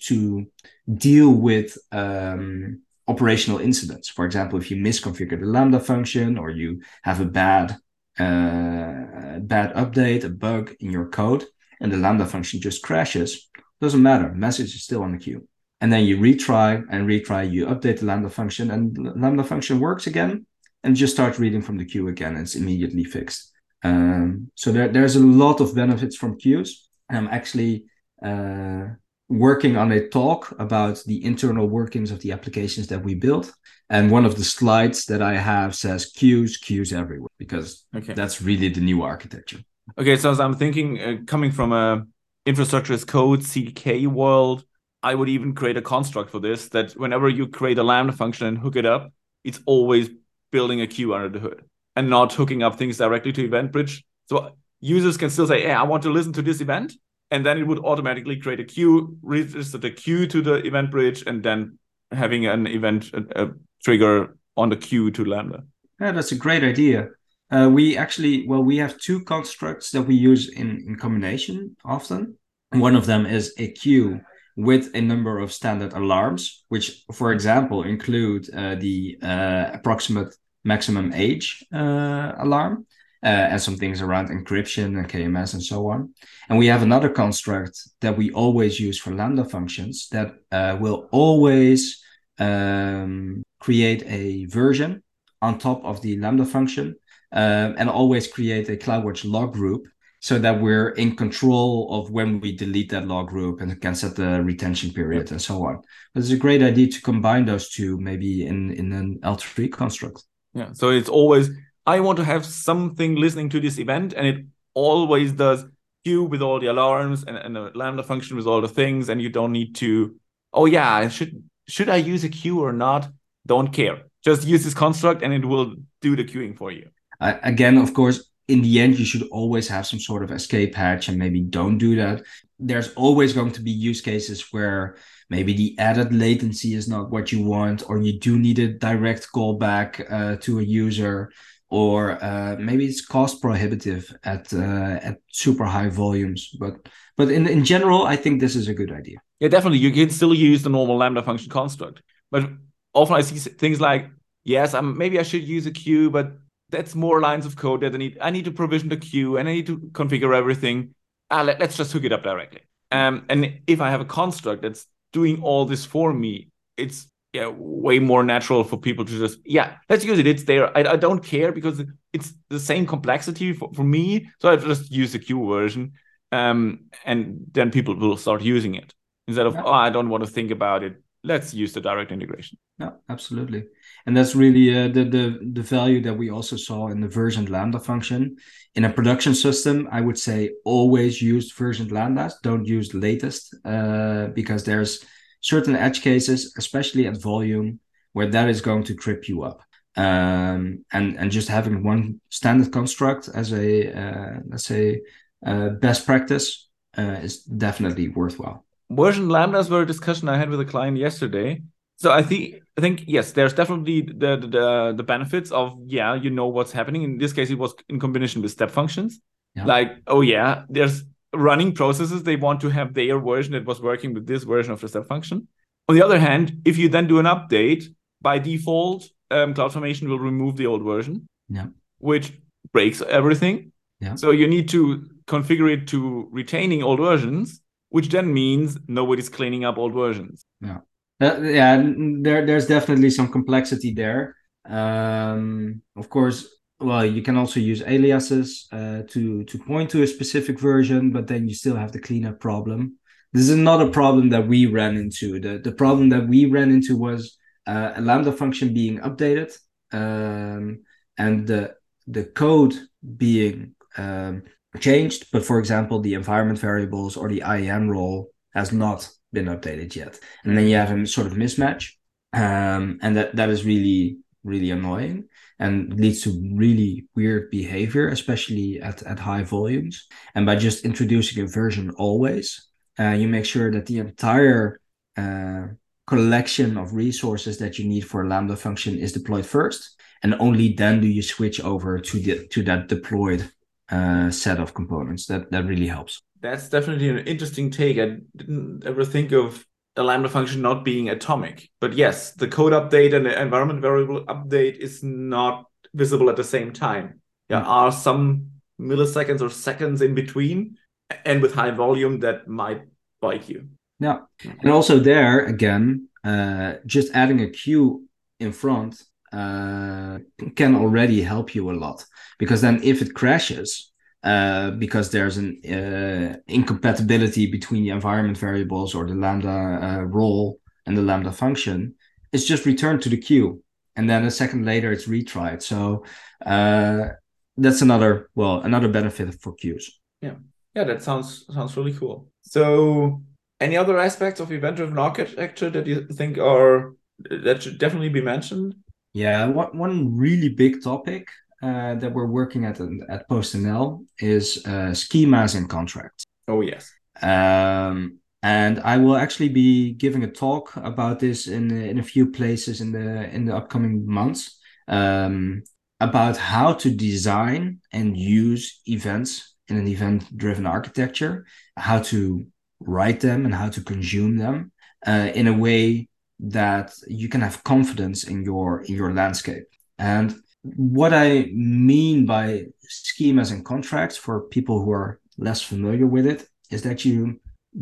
to 0.00 0.46
deal 0.94 1.30
with 1.30 1.76
um, 1.92 2.80
operational 3.06 3.58
incidents. 3.58 4.08
For 4.08 4.24
example, 4.24 4.58
if 4.58 4.70
you 4.70 4.76
misconfigure 4.76 5.38
the 5.38 5.46
Lambda 5.46 5.80
function 5.80 6.38
or 6.38 6.50
you 6.50 6.80
have 7.02 7.20
a 7.20 7.26
bad 7.26 7.76
uh, 8.18 9.38
bad 9.40 9.74
update, 9.74 10.24
a 10.24 10.30
bug 10.30 10.74
in 10.80 10.90
your 10.90 11.08
code, 11.08 11.44
and 11.80 11.92
the 11.92 11.96
Lambda 11.96 12.26
function 12.26 12.60
just 12.60 12.82
crashes, 12.82 13.50
doesn't 13.80 14.02
matter. 14.02 14.32
Message 14.32 14.74
is 14.74 14.82
still 14.82 15.02
on 15.02 15.12
the 15.12 15.18
queue. 15.18 15.46
And 15.80 15.92
then 15.92 16.04
you 16.04 16.16
retry 16.16 16.84
and 16.90 17.06
retry, 17.06 17.50
you 17.50 17.66
update 17.66 18.00
the 18.00 18.06
Lambda 18.06 18.30
function, 18.30 18.70
and 18.70 18.96
Lambda 19.20 19.44
function 19.44 19.78
works 19.78 20.06
again 20.06 20.46
and 20.88 20.96
just 20.96 21.12
start 21.12 21.38
reading 21.38 21.60
from 21.60 21.76
the 21.76 21.84
queue 21.84 22.08
again. 22.08 22.34
It's 22.34 22.54
immediately 22.54 23.04
fixed. 23.04 23.52
Um, 23.82 24.50
so 24.54 24.72
there, 24.72 24.88
there's 24.88 25.16
a 25.16 25.26
lot 25.44 25.60
of 25.60 25.74
benefits 25.74 26.16
from 26.16 26.38
queues. 26.38 26.88
I'm 27.10 27.28
actually 27.28 27.84
uh, 28.24 28.84
working 29.28 29.76
on 29.76 29.92
a 29.92 30.08
talk 30.08 30.54
about 30.58 31.02
the 31.04 31.22
internal 31.22 31.68
workings 31.68 32.10
of 32.10 32.20
the 32.20 32.32
applications 32.32 32.86
that 32.86 33.04
we 33.04 33.14
built. 33.14 33.52
And 33.90 34.10
one 34.10 34.24
of 34.24 34.36
the 34.36 34.44
slides 34.44 35.04
that 35.10 35.20
I 35.20 35.36
have 35.36 35.74
says 35.74 36.06
queues, 36.06 36.56
queues 36.56 36.90
everywhere, 36.90 37.28
because 37.36 37.84
okay. 37.94 38.14
that's 38.14 38.40
really 38.40 38.70
the 38.70 38.80
new 38.80 39.02
architecture. 39.02 39.58
Okay, 39.98 40.16
so 40.16 40.30
as 40.30 40.40
I'm 40.40 40.54
thinking, 40.54 40.98
uh, 41.00 41.16
coming 41.26 41.52
from 41.52 41.74
a 41.74 42.06
infrastructure 42.46 42.94
as 42.94 43.04
code 43.04 43.40
CDK 43.40 44.06
world, 44.06 44.64
I 45.02 45.14
would 45.14 45.28
even 45.28 45.54
create 45.54 45.76
a 45.76 45.82
construct 45.82 46.30
for 46.30 46.40
this 46.40 46.70
that 46.70 46.92
whenever 46.92 47.28
you 47.28 47.46
create 47.46 47.76
a 47.76 47.82
Lambda 47.82 48.14
function 48.14 48.46
and 48.46 48.56
hook 48.56 48.76
it 48.76 48.86
up, 48.86 49.12
it's 49.44 49.60
always 49.66 50.08
building 50.50 50.80
a 50.80 50.86
queue 50.86 51.14
under 51.14 51.28
the 51.28 51.40
hood 51.40 51.64
and 51.96 52.08
not 52.08 52.32
hooking 52.32 52.62
up 52.62 52.76
things 52.76 52.98
directly 52.98 53.32
to 53.32 53.48
EventBridge. 53.48 54.02
So 54.26 54.50
users 54.80 55.16
can 55.16 55.30
still 55.30 55.46
say, 55.46 55.62
hey, 55.62 55.72
I 55.72 55.82
want 55.82 56.02
to 56.04 56.10
listen 56.10 56.32
to 56.34 56.42
this 56.42 56.60
event 56.60 56.92
and 57.30 57.44
then 57.44 57.58
it 57.58 57.66
would 57.66 57.80
automatically 57.80 58.36
create 58.36 58.60
a 58.60 58.64
queue, 58.64 59.16
register 59.22 59.78
the 59.78 59.90
queue 59.90 60.26
to 60.26 60.40
the 60.40 60.62
EventBridge, 60.62 61.26
and 61.26 61.42
then 61.42 61.78
having 62.10 62.46
an 62.46 62.66
event 62.66 63.12
a, 63.12 63.44
a 63.44 63.50
trigger 63.84 64.36
on 64.56 64.70
the 64.70 64.76
queue 64.76 65.10
to 65.10 65.24
Lambda. 65.24 65.64
Yeah, 66.00 66.12
that's 66.12 66.32
a 66.32 66.36
great 66.36 66.64
idea. 66.64 67.10
Uh, 67.50 67.68
we 67.72 67.96
actually, 67.96 68.46
well, 68.46 68.62
we 68.62 68.76
have 68.78 68.98
two 68.98 69.24
constructs 69.24 69.90
that 69.90 70.02
we 70.02 70.14
use 70.14 70.48
in, 70.48 70.84
in 70.86 70.96
combination 70.96 71.76
often. 71.84 72.36
One 72.70 72.96
of 72.96 73.06
them 73.06 73.26
is 73.26 73.54
a 73.58 73.68
queue 73.72 74.20
with 74.58 74.90
a 74.94 75.00
number 75.00 75.38
of 75.38 75.52
standard 75.52 75.92
alarms, 75.92 76.64
which, 76.68 77.04
for 77.12 77.30
example, 77.30 77.84
include 77.84 78.52
uh, 78.52 78.74
the 78.74 79.16
uh, 79.22 79.70
approximate 79.72 80.34
maximum 80.64 81.12
age 81.14 81.64
uh, 81.72 82.32
alarm 82.38 82.84
uh, 83.22 83.52
and 83.52 83.62
some 83.62 83.76
things 83.76 84.02
around 84.02 84.30
encryption 84.30 84.98
and 84.98 85.08
KMS 85.08 85.54
and 85.54 85.62
so 85.62 85.88
on. 85.88 86.12
And 86.48 86.58
we 86.58 86.66
have 86.66 86.82
another 86.82 87.08
construct 87.08 87.78
that 88.00 88.18
we 88.18 88.32
always 88.32 88.80
use 88.80 88.98
for 88.98 89.14
Lambda 89.14 89.44
functions 89.44 90.08
that 90.10 90.34
uh, 90.50 90.76
will 90.80 91.08
always 91.12 92.02
um, 92.40 93.44
create 93.60 94.02
a 94.06 94.46
version 94.46 95.04
on 95.40 95.60
top 95.60 95.84
of 95.84 96.02
the 96.02 96.18
Lambda 96.18 96.44
function 96.44 96.96
um, 97.30 97.76
and 97.78 97.88
always 97.88 98.26
create 98.26 98.68
a 98.68 98.76
CloudWatch 98.76 99.24
log 99.24 99.52
group 99.52 99.86
so 100.20 100.38
that 100.38 100.60
we're 100.60 100.90
in 100.90 101.14
control 101.14 101.88
of 101.92 102.10
when 102.10 102.40
we 102.40 102.56
delete 102.56 102.90
that 102.90 103.06
log 103.06 103.28
group 103.28 103.60
and 103.60 103.80
can 103.80 103.94
set 103.94 104.16
the 104.16 104.42
retention 104.42 104.92
period 104.92 105.30
and 105.30 105.40
so 105.40 105.64
on. 105.64 105.80
But 106.12 106.22
it's 106.22 106.32
a 106.32 106.36
great 106.36 106.62
idea 106.62 106.88
to 106.88 107.02
combine 107.02 107.44
those 107.44 107.70
two 107.70 107.98
maybe 108.00 108.44
in, 108.46 108.72
in 108.72 108.92
an 108.92 109.20
L3 109.22 109.70
construct. 109.70 110.24
Yeah. 110.54 110.72
So 110.72 110.90
it's 110.90 111.08
always 111.08 111.50
I 111.88 112.00
want 112.00 112.18
to 112.18 112.24
have 112.24 112.44
something 112.44 113.14
listening 113.14 113.48
to 113.48 113.60
this 113.60 113.78
event, 113.78 114.12
and 114.12 114.26
it 114.26 114.44
always 114.74 115.32
does 115.32 115.64
queue 116.04 116.24
with 116.24 116.42
all 116.42 116.60
the 116.60 116.66
alarms 116.66 117.24
and, 117.26 117.38
and 117.38 117.56
a 117.56 117.70
lambda 117.74 118.02
function 118.02 118.36
with 118.36 118.46
all 118.46 118.60
the 118.60 118.68
things, 118.68 119.08
and 119.08 119.22
you 119.22 119.30
don't 119.30 119.52
need 119.52 119.74
to. 119.76 120.14
Oh 120.52 120.66
yeah, 120.66 121.08
should 121.08 121.42
should 121.66 121.88
I 121.88 121.96
use 121.96 122.24
a 122.24 122.28
queue 122.28 122.60
or 122.60 122.74
not? 122.74 123.08
Don't 123.46 123.72
care. 123.72 124.02
Just 124.22 124.46
use 124.46 124.64
this 124.64 124.74
construct, 124.74 125.22
and 125.22 125.32
it 125.32 125.46
will 125.46 125.76
do 126.02 126.14
the 126.14 126.24
queuing 126.24 126.58
for 126.58 126.70
you. 126.70 126.90
Uh, 127.20 127.38
again, 127.42 127.78
of 127.78 127.94
course, 127.94 128.27
in 128.48 128.62
the 128.62 128.80
end, 128.80 128.98
you 128.98 129.04
should 129.04 129.28
always 129.30 129.68
have 129.68 129.86
some 129.86 130.00
sort 130.00 130.22
of 130.22 130.30
escape 130.30 130.74
hatch, 130.74 131.08
and 131.08 131.18
maybe 131.18 131.40
don't 131.40 131.78
do 131.78 131.96
that. 131.96 132.22
There's 132.58 132.92
always 132.94 133.32
going 133.32 133.52
to 133.52 133.62
be 133.62 133.70
use 133.70 134.00
cases 134.00 134.52
where 134.52 134.96
maybe 135.30 135.52
the 135.52 135.78
added 135.78 136.12
latency 136.12 136.74
is 136.74 136.88
not 136.88 137.10
what 137.10 137.30
you 137.30 137.44
want, 137.44 137.88
or 137.88 137.98
you 137.98 138.18
do 138.18 138.38
need 138.38 138.58
a 138.58 138.68
direct 138.68 139.28
callback 139.34 140.10
uh, 140.10 140.36
to 140.40 140.58
a 140.58 140.62
user 140.62 141.30
or 141.70 142.22
uh, 142.24 142.56
maybe 142.58 142.86
it's 142.86 143.04
cost 143.04 143.42
prohibitive 143.42 144.10
at 144.24 144.52
uh, 144.54 144.98
at 145.02 145.18
super 145.30 145.64
high 145.64 145.88
volumes. 145.88 146.50
But 146.58 146.88
but 147.16 147.30
in 147.30 147.46
in 147.46 147.64
general, 147.64 148.06
I 148.06 148.16
think 148.16 148.40
this 148.40 148.56
is 148.56 148.68
a 148.68 148.74
good 148.74 148.90
idea. 148.90 149.18
Yeah, 149.40 149.48
definitely. 149.48 149.78
You 149.78 149.92
can 149.92 150.10
still 150.10 150.34
use 150.34 150.62
the 150.62 150.70
normal 150.70 150.96
lambda 150.96 151.22
function 151.22 151.50
construct, 151.50 152.02
but 152.30 152.48
often 152.94 153.16
I 153.16 153.20
see 153.20 153.38
things 153.38 153.80
like, 153.80 154.10
yes, 154.44 154.74
I'm, 154.74 154.96
maybe 154.96 155.18
I 155.18 155.22
should 155.22 155.42
use 155.46 155.66
a 155.66 155.70
queue, 155.70 156.10
but 156.10 156.32
that's 156.70 156.94
more 156.94 157.20
lines 157.20 157.46
of 157.46 157.56
code 157.56 157.80
that 157.80 157.94
I 157.94 157.96
need. 157.96 158.18
I 158.20 158.30
need 158.30 158.44
to 158.44 158.50
provision 158.50 158.88
the 158.88 158.96
queue 158.96 159.36
and 159.36 159.48
I 159.48 159.52
need 159.52 159.66
to 159.66 159.78
configure 159.92 160.34
everything. 160.34 160.94
Ah, 161.30 161.42
let, 161.42 161.60
us 161.60 161.76
just 161.76 161.92
hook 161.92 162.04
it 162.04 162.12
up 162.12 162.22
directly. 162.22 162.60
Um, 162.90 163.24
and 163.28 163.60
if 163.66 163.80
I 163.80 163.90
have 163.90 164.00
a 164.00 164.04
construct 164.04 164.62
that's 164.62 164.86
doing 165.12 165.42
all 165.42 165.64
this 165.64 165.84
for 165.84 166.12
me, 166.12 166.48
it's 166.76 167.08
yeah, 167.34 167.48
way 167.54 167.98
more 167.98 168.24
natural 168.24 168.64
for 168.64 168.78
people 168.78 169.04
to 169.04 169.18
just 169.18 169.38
yeah 169.44 169.76
let's 169.90 170.02
use 170.02 170.18
it 170.18 170.26
it's 170.26 170.44
there 170.44 170.76
I, 170.76 170.92
I 170.92 170.96
don't 170.96 171.22
care 171.22 171.52
because 171.52 171.84
it's 172.14 172.32
the 172.48 172.58
same 172.58 172.86
complexity 172.86 173.52
for, 173.52 173.70
for 173.74 173.84
me 173.84 174.30
so 174.40 174.50
i 174.50 174.56
just 174.56 174.90
use 174.90 175.12
the 175.12 175.18
queue 175.18 175.46
version 175.46 175.92
um 176.32 176.86
and 177.04 177.40
then 177.52 177.70
people 177.70 177.94
will 177.94 178.16
start 178.16 178.40
using 178.40 178.76
it 178.76 178.94
instead 179.26 179.44
of 179.44 179.54
yeah. 179.54 179.62
oh 179.62 179.72
i 179.72 179.90
don't 179.90 180.08
want 180.08 180.24
to 180.24 180.30
think 180.30 180.50
about 180.50 180.82
it 180.82 181.02
let's 181.22 181.52
use 181.52 181.74
the 181.74 181.82
direct 181.82 182.12
integration 182.12 182.56
yeah 182.78 182.92
absolutely 183.10 183.64
and 184.08 184.16
that's 184.16 184.34
really 184.34 184.66
uh, 184.76 184.88
the, 184.88 185.04
the 185.04 185.24
the 185.52 185.62
value 185.62 186.00
that 186.00 186.18
we 186.18 186.30
also 186.30 186.56
saw 186.56 186.88
in 186.88 187.00
the 187.00 187.08
version 187.08 187.44
lambda 187.46 187.78
function 187.78 188.36
in 188.74 188.84
a 188.84 188.90
production 188.98 189.34
system 189.34 189.86
i 189.92 190.00
would 190.00 190.18
say 190.18 190.50
always 190.64 191.22
use 191.22 191.52
version 191.52 191.88
lambdas 191.88 192.32
don't 192.42 192.66
use 192.66 192.94
latest 192.94 193.54
uh, 193.64 194.26
because 194.28 194.64
there's 194.64 195.04
certain 195.40 195.76
edge 195.76 196.02
cases, 196.02 196.54
especially 196.56 197.06
at 197.06 197.20
volume, 197.20 197.80
where 198.12 198.26
that 198.26 198.48
is 198.48 198.60
going 198.60 198.84
to 198.84 198.94
trip 198.94 199.28
you 199.28 199.42
up. 199.42 199.62
Um, 199.96 200.84
and 200.92 201.18
and 201.18 201.30
just 201.30 201.48
having 201.48 201.82
one 201.82 202.20
standard 202.28 202.72
construct 202.72 203.28
as 203.34 203.52
a 203.52 203.92
uh, 203.92 204.40
let's 204.48 204.64
say 204.64 205.02
uh, 205.44 205.70
best 205.70 206.06
practice 206.06 206.68
uh, 206.96 207.18
is 207.22 207.42
definitely 207.42 208.08
worthwhile. 208.08 208.64
Version 208.90 209.28
lambdas 209.28 209.68
were 209.70 209.82
a 209.82 209.86
discussion 209.86 210.28
I 210.28 210.38
had 210.38 210.50
with 210.50 210.60
a 210.60 210.64
client 210.64 210.98
yesterday. 210.98 211.62
So 211.98 212.10
I 212.12 212.22
think 212.22 212.62
I 212.76 212.80
think 212.80 213.04
yes, 213.06 213.32
there's 213.32 213.52
definitely 213.52 214.02
the, 214.02 214.36
the 214.36 214.94
the 214.96 215.02
benefits 215.02 215.50
of 215.50 215.76
yeah, 215.86 216.14
you 216.14 216.30
know 216.30 216.46
what's 216.46 216.72
happening. 216.72 217.02
In 217.02 217.18
this 217.18 217.32
case, 217.32 217.50
it 217.50 217.58
was 217.58 217.74
in 217.88 218.00
combination 218.00 218.40
with 218.40 218.52
step 218.52 218.70
functions. 218.70 219.20
Yeah. 219.54 219.64
Like 219.64 219.90
oh 220.06 220.20
yeah, 220.20 220.64
there's 220.68 221.04
running 221.34 221.74
processes, 221.74 222.22
they 222.22 222.36
want 222.36 222.60
to 222.60 222.68
have 222.68 222.94
their 222.94 223.18
version 223.18 223.52
that 223.52 223.66
was 223.66 223.80
working 223.80 224.14
with 224.14 224.26
this 224.26 224.44
version 224.44 224.72
of 224.72 224.80
the 224.80 224.88
step 224.88 225.06
function. 225.06 225.48
On 225.88 225.94
the 225.94 226.02
other 226.02 226.18
hand, 226.18 226.60
if 226.64 226.78
you 226.78 226.88
then 226.88 227.06
do 227.06 227.18
an 227.18 227.26
update, 227.26 227.84
by 228.20 228.38
default, 228.38 229.08
um, 229.30 229.54
CloudFormation 229.54 230.08
will 230.08 230.18
remove 230.18 230.56
the 230.56 230.66
old 230.66 230.82
version, 230.82 231.28
yeah. 231.48 231.66
which 231.98 232.32
breaks 232.72 233.00
everything. 233.02 233.72
Yeah. 234.00 234.14
So 234.16 234.30
you 234.30 234.46
need 234.46 234.68
to 234.70 235.06
configure 235.26 235.72
it 235.72 235.86
to 235.88 236.28
retaining 236.30 236.82
old 236.82 237.00
versions, 237.00 237.60
which 237.90 238.08
then 238.08 238.32
means 238.32 238.78
nobody's 238.86 239.28
cleaning 239.28 239.64
up 239.64 239.78
old 239.78 239.94
versions. 239.94 240.44
Yeah. 240.60 240.78
Uh, 241.20 241.40
yeah, 241.40 241.82
there, 242.22 242.46
there's 242.46 242.66
definitely 242.66 243.10
some 243.10 243.30
complexity 243.30 243.92
there. 243.92 244.36
Um, 244.68 245.82
of 245.96 246.08
course, 246.08 246.46
well 246.80 247.04
you 247.04 247.22
can 247.22 247.36
also 247.36 247.60
use 247.60 247.82
aliases 247.82 248.68
uh, 248.72 249.02
to 249.08 249.44
to 249.44 249.58
point 249.58 249.90
to 249.90 250.02
a 250.02 250.06
specific 250.06 250.58
version 250.60 251.10
but 251.10 251.26
then 251.26 251.48
you 251.48 251.54
still 251.54 251.76
have 251.76 251.92
the 251.92 251.98
cleanup 252.00 252.38
problem 252.40 252.96
this 253.32 253.48
is 253.48 253.56
not 253.56 253.82
a 253.82 253.90
problem 253.90 254.28
that 254.30 254.46
we 254.46 254.66
ran 254.66 254.96
into 254.96 255.40
the 255.40 255.58
the 255.58 255.72
problem 255.72 256.08
that 256.08 256.26
we 256.28 256.46
ran 256.46 256.70
into 256.70 256.96
was 256.96 257.36
uh, 257.66 257.92
a 257.96 258.00
lambda 258.00 258.32
function 258.32 258.72
being 258.72 258.98
updated 259.00 259.52
um, 259.92 260.80
and 261.18 261.46
the 261.46 261.74
the 262.06 262.24
code 262.24 262.74
being 263.16 263.74
um, 263.96 264.42
changed 264.78 265.26
but 265.32 265.44
for 265.44 265.58
example 265.58 266.00
the 266.00 266.14
environment 266.14 266.58
variables 266.58 267.16
or 267.16 267.28
the 267.28 267.42
IAM 267.42 267.90
role 267.90 268.30
has 268.54 268.72
not 268.72 269.08
been 269.32 269.46
updated 269.46 269.94
yet 269.94 270.18
and 270.44 270.56
then 270.56 270.66
you 270.66 270.76
have 270.76 270.90
a 270.90 271.06
sort 271.06 271.26
of 271.26 271.34
mismatch 271.34 271.92
um, 272.32 272.98
and 273.02 273.16
that 273.16 273.34
that 273.36 273.48
is 273.48 273.64
really 273.64 274.18
really 274.44 274.70
annoying 274.70 275.28
and 275.58 275.98
leads 275.98 276.22
to 276.22 276.30
really 276.54 277.06
weird 277.14 277.50
behavior, 277.50 278.08
especially 278.08 278.80
at, 278.80 279.02
at 279.02 279.18
high 279.18 279.42
volumes. 279.42 280.06
And 280.34 280.46
by 280.46 280.56
just 280.56 280.84
introducing 280.84 281.42
a 281.42 281.46
version 281.46 281.90
always, 281.90 282.68
uh, 282.98 283.10
you 283.10 283.28
make 283.28 283.44
sure 283.44 283.70
that 283.72 283.86
the 283.86 283.98
entire 283.98 284.80
uh, 285.16 285.66
collection 286.06 286.76
of 286.76 286.94
resources 286.94 287.58
that 287.58 287.78
you 287.78 287.86
need 287.86 288.02
for 288.02 288.22
a 288.22 288.28
Lambda 288.28 288.56
function 288.56 288.96
is 288.98 289.12
deployed 289.12 289.46
first. 289.46 290.00
And 290.22 290.34
only 290.40 290.72
then 290.72 291.00
do 291.00 291.06
you 291.06 291.22
switch 291.22 291.60
over 291.60 291.98
to 291.98 292.18
the 292.18 292.48
to 292.48 292.62
that 292.64 292.88
deployed 292.88 293.50
uh, 293.90 294.30
set 294.30 294.58
of 294.58 294.74
components. 294.74 295.26
That 295.26 295.50
that 295.52 295.64
really 295.64 295.86
helps. 295.86 296.22
That's 296.40 296.68
definitely 296.68 297.08
an 297.08 297.18
interesting 297.18 297.70
take. 297.70 297.98
I 297.98 298.18
didn't 298.36 298.84
ever 298.86 299.04
think 299.04 299.32
of 299.32 299.64
a 299.96 300.02
Lambda 300.02 300.28
function 300.28 300.62
not 300.62 300.84
being 300.84 301.08
atomic. 301.08 301.68
But 301.80 301.94
yes, 301.94 302.32
the 302.32 302.48
code 302.48 302.72
update 302.72 303.14
and 303.14 303.26
the 303.26 303.40
environment 303.40 303.80
variable 303.80 304.24
update 304.26 304.76
is 304.78 305.02
not 305.02 305.64
visible 305.94 306.30
at 306.30 306.36
the 306.36 306.44
same 306.44 306.72
time. 306.72 307.20
There 307.48 307.58
mm-hmm. 307.58 307.68
are 307.68 307.92
some 307.92 308.50
milliseconds 308.80 309.40
or 309.40 309.50
seconds 309.50 310.02
in 310.02 310.14
between, 310.14 310.76
and 311.24 311.42
with 311.42 311.54
high 311.54 311.72
volume, 311.72 312.20
that 312.20 312.46
might 312.46 312.82
bite 313.20 313.48
you. 313.48 313.68
Yeah. 313.98 314.20
And 314.44 314.70
also, 314.70 314.98
there 315.00 315.44
again, 315.44 316.08
uh, 316.22 316.74
just 316.86 317.12
adding 317.14 317.40
a 317.40 317.50
queue 317.50 318.06
in 318.38 318.52
front 318.52 319.02
uh, 319.32 320.18
can 320.54 320.76
already 320.76 321.22
help 321.22 321.54
you 321.54 321.70
a 321.70 321.72
lot 321.72 322.04
because 322.38 322.60
then 322.60 322.80
if 322.82 323.02
it 323.02 323.14
crashes, 323.14 323.92
uh, 324.24 324.72
because 324.72 325.10
there's 325.10 325.36
an 325.36 325.60
uh, 325.64 326.36
incompatibility 326.46 327.50
between 327.50 327.84
the 327.84 327.90
environment 327.90 328.36
variables 328.36 328.94
or 328.94 329.06
the 329.06 329.14
lambda 329.14 329.48
uh, 329.48 330.02
role 330.02 330.60
and 330.86 330.96
the 330.96 331.02
lambda 331.02 331.32
function, 331.32 331.94
it's 332.32 332.44
just 332.44 332.66
returned 332.66 333.02
to 333.02 333.08
the 333.08 333.16
queue, 333.16 333.62
and 333.96 334.08
then 334.10 334.24
a 334.24 334.30
second 334.30 334.64
later 334.64 334.90
it's 334.92 335.06
retried. 335.06 335.62
So 335.62 336.04
uh, 336.44 337.10
that's 337.56 337.82
another 337.82 338.30
well 338.34 338.60
another 338.60 338.88
benefit 338.88 339.40
for 339.40 339.54
queues. 339.54 340.00
Yeah, 340.20 340.34
yeah, 340.74 340.84
that 340.84 341.02
sounds 341.02 341.46
sounds 341.52 341.76
really 341.76 341.92
cool. 341.92 342.28
So, 342.42 343.22
any 343.60 343.76
other 343.76 343.98
aspects 343.98 344.40
of 344.40 344.50
event-driven 344.52 344.98
architecture 344.98 345.70
that 345.70 345.86
you 345.86 346.06
think 346.08 346.38
are 346.38 346.94
that 347.30 347.62
should 347.62 347.78
definitely 347.78 348.08
be 348.08 348.20
mentioned? 348.20 348.74
Yeah, 349.12 349.46
one 349.46 349.76
one 349.76 350.16
really 350.16 350.48
big 350.48 350.82
topic 350.82 351.28
uh, 351.62 351.94
that 351.94 352.12
we're 352.12 352.26
working 352.26 352.64
at 352.64 352.80
at 352.80 353.28
PostNL 353.28 354.04
is 354.18 354.64
uh, 354.66 354.92
schemas 354.92 355.56
and 355.56 355.68
contracts. 355.68 356.24
Oh 356.46 356.60
yes. 356.60 356.92
Um, 357.20 358.18
and 358.42 358.78
I 358.80 358.96
will 358.98 359.16
actually 359.16 359.48
be 359.48 359.92
giving 359.92 360.22
a 360.22 360.30
talk 360.30 360.76
about 360.76 361.18
this 361.18 361.48
in 361.48 361.70
in 361.70 361.98
a 361.98 362.02
few 362.02 362.30
places 362.30 362.80
in 362.80 362.92
the 362.92 363.28
in 363.34 363.44
the 363.44 363.56
upcoming 363.56 364.06
months 364.06 364.58
um, 364.86 365.64
about 366.00 366.36
how 366.36 366.74
to 366.74 366.90
design 366.90 367.80
and 367.92 368.16
use 368.16 368.80
events 368.86 369.56
in 369.68 369.76
an 369.76 369.86
event-driven 369.86 370.66
architecture, 370.66 371.44
how 371.76 372.00
to 372.00 372.46
write 372.80 373.20
them 373.20 373.44
and 373.44 373.54
how 373.54 373.68
to 373.68 373.82
consume 373.82 374.38
them 374.38 374.72
uh, 375.06 375.30
in 375.34 375.46
a 375.46 375.52
way 375.52 376.08
that 376.40 376.92
you 377.08 377.28
can 377.28 377.40
have 377.40 377.64
confidence 377.64 378.24
in 378.24 378.44
your 378.44 378.82
in 378.82 378.94
your 378.94 379.12
landscape. 379.12 379.64
And 379.98 380.34
what 380.76 381.12
I 381.12 381.50
mean 381.52 382.26
by 382.26 382.66
schemas 382.88 383.52
and 383.52 383.64
contracts 383.64 384.16
for 384.16 384.48
people 384.48 384.84
who 384.84 384.90
are 384.92 385.20
less 385.36 385.62
familiar 385.62 386.06
with 386.06 386.26
it 386.26 386.46
is 386.70 386.82
that 386.82 387.04
you 387.04 387.40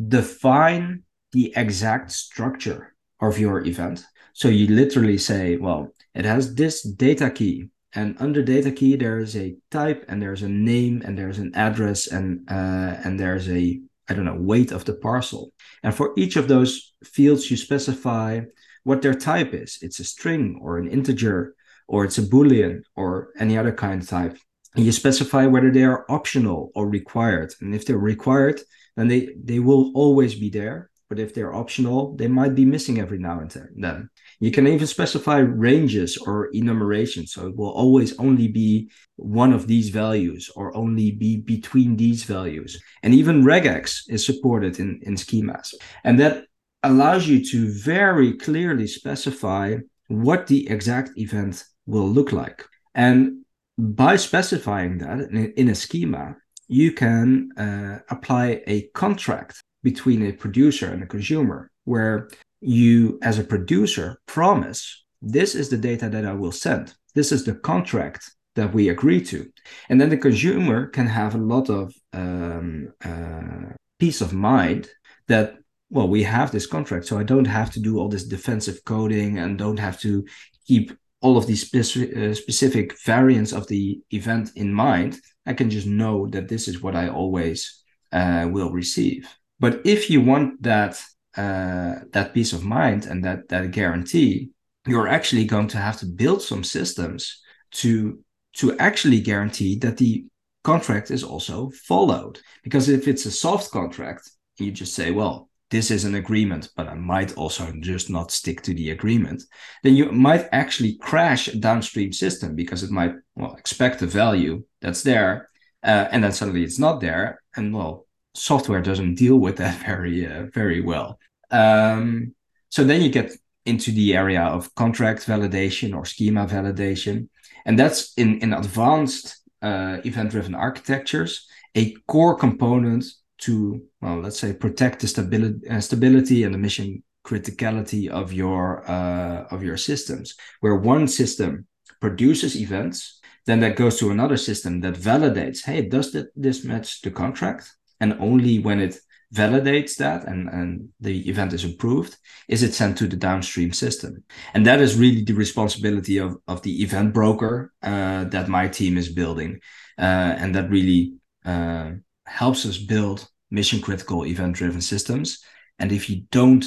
define 0.08 1.02
the 1.32 1.52
exact 1.56 2.12
structure 2.12 2.94
of 3.20 3.38
your 3.38 3.64
event. 3.66 4.04
So 4.32 4.48
you 4.48 4.66
literally 4.74 5.18
say, 5.18 5.56
well, 5.56 5.92
it 6.14 6.24
has 6.24 6.54
this 6.54 6.82
data 6.82 7.30
key, 7.30 7.68
and 7.94 8.16
under 8.18 8.42
data 8.42 8.70
key 8.70 8.96
there 8.96 9.18
is 9.18 9.36
a 9.36 9.56
type, 9.70 10.04
and 10.08 10.20
there's 10.20 10.42
a 10.42 10.48
name, 10.48 11.02
and 11.04 11.16
there's 11.16 11.38
an 11.38 11.52
address, 11.54 12.06
and 12.06 12.48
uh, 12.50 13.00
and 13.04 13.18
there's 13.18 13.48
a 13.48 13.80
I 14.08 14.14
don't 14.14 14.24
know 14.24 14.36
weight 14.38 14.72
of 14.72 14.84
the 14.84 14.94
parcel. 14.94 15.52
And 15.82 15.94
for 15.94 16.12
each 16.16 16.36
of 16.36 16.48
those 16.48 16.94
fields, 17.04 17.50
you 17.50 17.56
specify 17.56 18.42
what 18.84 19.02
their 19.02 19.14
type 19.14 19.52
is. 19.52 19.78
It's 19.82 19.98
a 19.98 20.04
string 20.04 20.60
or 20.62 20.78
an 20.78 20.88
integer 20.88 21.54
or 21.88 22.04
it's 22.04 22.18
a 22.18 22.22
boolean 22.22 22.82
or 22.96 23.28
any 23.38 23.56
other 23.56 23.72
kind 23.72 24.02
of 24.02 24.08
type 24.08 24.36
you 24.76 24.92
specify 24.92 25.46
whether 25.46 25.70
they 25.70 25.84
are 25.84 26.04
optional 26.08 26.70
or 26.74 26.88
required. 26.88 27.54
And 27.60 27.74
if 27.74 27.86
they're 27.86 27.98
required 27.98 28.60
then 28.96 29.08
they 29.08 29.34
they 29.42 29.58
will 29.58 29.92
always 29.94 30.34
be 30.34 30.48
there. 30.50 30.90
But 31.08 31.18
if 31.20 31.34
they're 31.34 31.54
optional 31.54 32.16
they 32.16 32.28
might 32.28 32.54
be 32.54 32.64
missing 32.64 32.98
every 32.98 33.18
now 33.18 33.40
and 33.40 33.50
then. 33.76 34.10
You 34.40 34.50
can 34.50 34.66
even 34.66 34.86
specify 34.86 35.38
ranges 35.38 36.16
or 36.18 36.50
enumeration 36.52 37.26
so 37.26 37.46
it 37.46 37.56
will 37.56 37.70
always 37.70 38.18
only 38.18 38.48
be 38.48 38.90
one 39.16 39.52
of 39.52 39.66
these 39.66 39.88
values 39.88 40.50
or 40.56 40.76
only 40.76 41.12
be 41.12 41.38
between 41.38 41.96
these 41.96 42.24
values. 42.24 42.80
And 43.02 43.14
even 43.14 43.44
regex 43.44 44.02
is 44.08 44.26
supported 44.26 44.78
in 44.78 45.00
in 45.02 45.14
schemas. 45.14 45.74
And 46.04 46.18
that 46.20 46.44
allows 46.82 47.26
you 47.26 47.44
to 47.52 47.72
very 47.72 48.36
clearly 48.36 48.86
specify 48.86 49.76
what 50.08 50.46
the 50.46 50.68
exact 50.68 51.10
event 51.16 51.64
will 51.86 52.08
look 52.08 52.32
like. 52.32 52.64
And 52.94 53.44
by 53.78 54.16
specifying 54.16 54.98
that 54.98 55.20
in, 55.56 55.68
a 55.68 55.74
schema, 55.74 56.36
you 56.68 56.92
can 56.92 57.50
uh, 57.56 57.98
apply 58.10 58.62
a 58.66 58.88
contract 58.94 59.62
between 59.82 60.26
a 60.26 60.32
producer 60.32 60.86
and 60.86 61.02
a 61.02 61.06
consumer 61.06 61.70
where 61.84 62.28
you, 62.60 63.18
as 63.22 63.38
a 63.38 63.44
producer, 63.44 64.18
promise 64.26 65.04
this 65.22 65.54
is 65.54 65.68
the 65.68 65.76
data 65.76 66.08
that 66.08 66.24
I 66.24 66.32
will 66.32 66.52
send. 66.52 66.94
This 67.14 67.32
is 67.32 67.44
the 67.44 67.54
contract 67.54 68.30
that 68.54 68.72
we 68.72 68.88
agree 68.88 69.22
to. 69.24 69.50
And 69.88 70.00
then 70.00 70.08
the 70.08 70.16
consumer 70.16 70.86
can 70.86 71.06
have 71.06 71.34
a 71.34 71.38
lot 71.38 71.68
of 71.70 71.94
um, 72.12 72.92
uh, 73.04 73.74
peace 73.98 74.20
of 74.20 74.32
mind 74.32 74.88
that, 75.28 75.56
well, 75.90 76.08
we 76.08 76.22
have 76.24 76.50
this 76.50 76.66
contract, 76.66 77.06
so 77.06 77.18
I 77.18 77.22
don't 77.22 77.46
have 77.46 77.70
to 77.72 77.80
do 77.80 77.98
all 77.98 78.08
this 78.08 78.24
defensive 78.24 78.84
coding 78.84 79.38
and 79.38 79.58
don't 79.58 79.78
have 79.78 80.00
to 80.00 80.24
keep 80.66 80.92
all 81.20 81.36
of 81.36 81.46
these 81.46 81.66
specific, 81.66 82.16
uh, 82.16 82.34
specific 82.34 82.98
variants 83.04 83.52
of 83.52 83.66
the 83.68 84.00
event 84.10 84.50
in 84.54 84.72
mind, 84.72 85.18
I 85.46 85.54
can 85.54 85.70
just 85.70 85.86
know 85.86 86.26
that 86.28 86.48
this 86.48 86.68
is 86.68 86.82
what 86.82 86.94
I 86.94 87.08
always 87.08 87.82
uh, 88.12 88.48
will 88.50 88.70
receive. 88.70 89.28
But 89.58 89.80
if 89.84 90.10
you 90.10 90.20
want 90.20 90.62
that 90.62 91.02
uh, 91.36 91.96
that 92.12 92.32
peace 92.32 92.52
of 92.52 92.64
mind 92.64 93.06
and 93.06 93.24
that 93.24 93.48
that 93.48 93.70
guarantee, 93.70 94.50
you're 94.86 95.08
actually 95.08 95.44
going 95.44 95.68
to 95.68 95.78
have 95.78 95.98
to 95.98 96.06
build 96.06 96.42
some 96.42 96.64
systems 96.64 97.42
to 97.72 98.18
to 98.54 98.76
actually 98.78 99.20
guarantee 99.20 99.78
that 99.78 99.96
the 99.98 100.24
contract 100.64 101.10
is 101.10 101.22
also 101.22 101.70
followed. 101.86 102.40
Because 102.62 102.88
if 102.88 103.06
it's 103.06 103.26
a 103.26 103.30
soft 103.30 103.70
contract, 103.70 104.30
you 104.58 104.72
just 104.72 104.94
say, 104.94 105.10
well, 105.10 105.48
this 105.70 105.90
is 105.90 106.04
an 106.04 106.14
agreement, 106.14 106.70
but 106.76 106.86
I 106.86 106.94
might 106.94 107.36
also 107.36 107.72
just 107.80 108.08
not 108.08 108.30
stick 108.30 108.62
to 108.62 108.74
the 108.74 108.90
agreement, 108.90 109.42
then 109.82 109.94
you 109.94 110.12
might 110.12 110.46
actually 110.52 110.96
crash 110.96 111.48
a 111.48 111.56
downstream 111.56 112.12
system 112.12 112.54
because 112.54 112.82
it 112.82 112.90
might 112.90 113.14
well 113.34 113.54
expect 113.54 114.02
a 114.02 114.06
value 114.06 114.62
that's 114.80 115.02
there, 115.02 115.48
uh, 115.82 116.06
and 116.10 116.22
then 116.22 116.32
suddenly 116.32 116.62
it's 116.62 116.78
not 116.78 117.00
there, 117.00 117.42
and 117.56 117.74
well, 117.74 118.06
software 118.34 118.82
doesn't 118.82 119.16
deal 119.16 119.36
with 119.38 119.56
that 119.56 119.78
very 119.86 120.26
uh, 120.26 120.46
very 120.54 120.80
well. 120.80 121.18
Um, 121.50 122.34
so 122.68 122.84
then 122.84 123.02
you 123.02 123.08
get 123.10 123.32
into 123.64 123.90
the 123.90 124.16
area 124.16 124.42
of 124.42 124.72
contract 124.76 125.26
validation 125.26 125.96
or 125.96 126.04
schema 126.04 126.46
validation, 126.46 127.28
and 127.64 127.78
that's 127.78 128.14
in 128.14 128.38
in 128.38 128.52
advanced 128.52 129.42
uh, 129.62 129.98
event-driven 130.04 130.54
architectures 130.54 131.48
a 131.76 131.94
core 132.06 132.34
component 132.34 133.04
to 133.38 133.82
well 134.00 134.20
let's 134.20 134.38
say 134.38 134.52
protect 134.52 135.00
the 135.00 135.08
stability 135.08 135.68
uh, 135.68 135.80
stability 135.80 136.44
and 136.44 136.54
the 136.54 136.58
mission 136.58 137.02
criticality 137.24 138.08
of 138.08 138.32
your 138.32 138.88
uh, 138.88 139.46
of 139.50 139.62
your 139.62 139.76
systems. 139.76 140.34
Where 140.60 140.76
one 140.76 141.08
system 141.08 141.66
produces 142.00 142.56
events 142.56 143.20
then 143.46 143.60
that 143.60 143.76
goes 143.76 143.98
to 143.98 144.10
another 144.10 144.36
system 144.36 144.80
that 144.80 144.94
validates 144.94 145.64
hey 145.64 145.82
does 145.82 146.12
that, 146.12 146.28
this 146.36 146.64
match 146.64 147.00
the 147.02 147.10
contract? 147.10 147.72
And 148.00 148.14
only 148.20 148.58
when 148.58 148.80
it 148.80 148.98
validates 149.34 149.96
that 149.96 150.24
and, 150.24 150.48
and 150.48 150.88
the 151.00 151.28
event 151.28 151.52
is 151.52 151.64
approved 151.64 152.16
is 152.48 152.62
it 152.62 152.74
sent 152.74 152.96
to 152.98 153.08
the 153.08 153.16
downstream 153.16 153.72
system. 153.72 154.22
And 154.54 154.64
that 154.66 154.80
is 154.80 154.96
really 154.96 155.24
the 155.24 155.34
responsibility 155.34 156.18
of, 156.18 156.36
of 156.46 156.62
the 156.62 156.82
event 156.82 157.12
broker 157.12 157.72
uh, 157.82 158.24
that 158.24 158.48
my 158.48 158.68
team 158.68 158.96
is 158.96 159.12
building 159.12 159.60
uh, 159.98 160.34
and 160.38 160.54
that 160.54 160.70
really 160.70 161.14
uh, 161.44 161.92
helps 162.26 162.66
us 162.66 162.78
build 162.78 163.28
mission 163.50 163.80
critical 163.80 164.26
event 164.26 164.56
driven 164.56 164.80
systems. 164.80 165.42
And 165.78 165.92
if 165.92 166.10
you 166.10 166.22
don't 166.30 166.64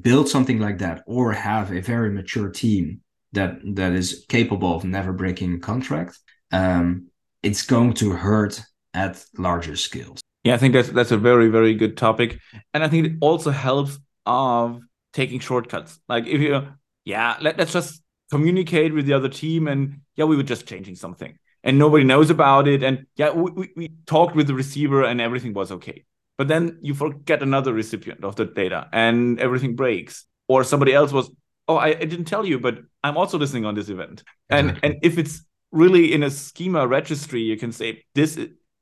build 0.00 0.28
something 0.28 0.58
like 0.58 0.78
that 0.78 1.02
or 1.06 1.32
have 1.32 1.72
a 1.72 1.80
very 1.80 2.10
mature 2.10 2.48
team 2.48 3.00
that 3.32 3.58
that 3.74 3.92
is 3.92 4.24
capable 4.28 4.74
of 4.74 4.84
never 4.84 5.12
breaking 5.12 5.54
a 5.54 5.58
contract, 5.58 6.18
um, 6.52 7.08
it's 7.42 7.62
going 7.62 7.94
to 7.94 8.10
hurt 8.10 8.60
at 8.92 9.24
larger 9.38 9.76
scales. 9.76 10.20
Yeah, 10.44 10.54
I 10.54 10.58
think 10.58 10.74
that's 10.74 10.88
that's 10.88 11.12
a 11.12 11.18
very 11.18 11.48
very 11.48 11.74
good 11.74 11.96
topic, 11.96 12.38
and 12.74 12.82
I 12.82 12.88
think 12.88 13.06
it 13.06 13.12
also 13.20 13.50
helps 13.50 13.98
of 14.26 14.80
taking 15.12 15.40
shortcuts. 15.40 16.00
Like 16.08 16.26
if 16.26 16.40
you, 16.40 16.66
yeah, 17.04 17.36
let, 17.40 17.58
let's 17.58 17.72
just 17.72 18.02
communicate 18.30 18.94
with 18.94 19.06
the 19.06 19.12
other 19.12 19.28
team, 19.28 19.68
and 19.68 20.00
yeah, 20.16 20.24
we 20.24 20.36
were 20.36 20.42
just 20.42 20.66
changing 20.66 20.96
something 20.96 21.36
and 21.62 21.78
nobody 21.78 22.04
knows 22.04 22.30
about 22.30 22.68
it. 22.68 22.82
And 22.82 23.06
yeah, 23.16 23.32
we, 23.32 23.70
we, 23.76 23.92
talked 24.06 24.34
with 24.34 24.46
the 24.46 24.54
receiver 24.54 25.04
and 25.04 25.20
everything 25.20 25.52
was 25.52 25.70
okay. 25.72 26.04
But 26.38 26.48
then 26.48 26.78
you 26.80 26.94
forget 26.94 27.42
another 27.42 27.72
recipient 27.72 28.24
of 28.24 28.36
the 28.36 28.46
data 28.46 28.88
and 28.92 29.38
everything 29.38 29.76
breaks. 29.76 30.24
Or 30.48 30.64
somebody 30.64 30.92
else 30.92 31.12
was, 31.12 31.30
oh, 31.68 31.76
I, 31.76 31.88
I 31.88 32.04
didn't 32.04 32.24
tell 32.24 32.44
you, 32.44 32.58
but 32.58 32.78
I'm 33.04 33.16
also 33.16 33.38
listening 33.38 33.66
on 33.66 33.74
this 33.74 33.88
event. 33.88 34.24
And 34.48 34.80
and 34.82 34.96
if 35.02 35.18
it's 35.18 35.42
really 35.70 36.12
in 36.12 36.22
a 36.22 36.30
schema 36.30 36.86
registry, 36.86 37.42
you 37.42 37.56
can 37.56 37.72
say 37.72 38.04
this 38.14 38.38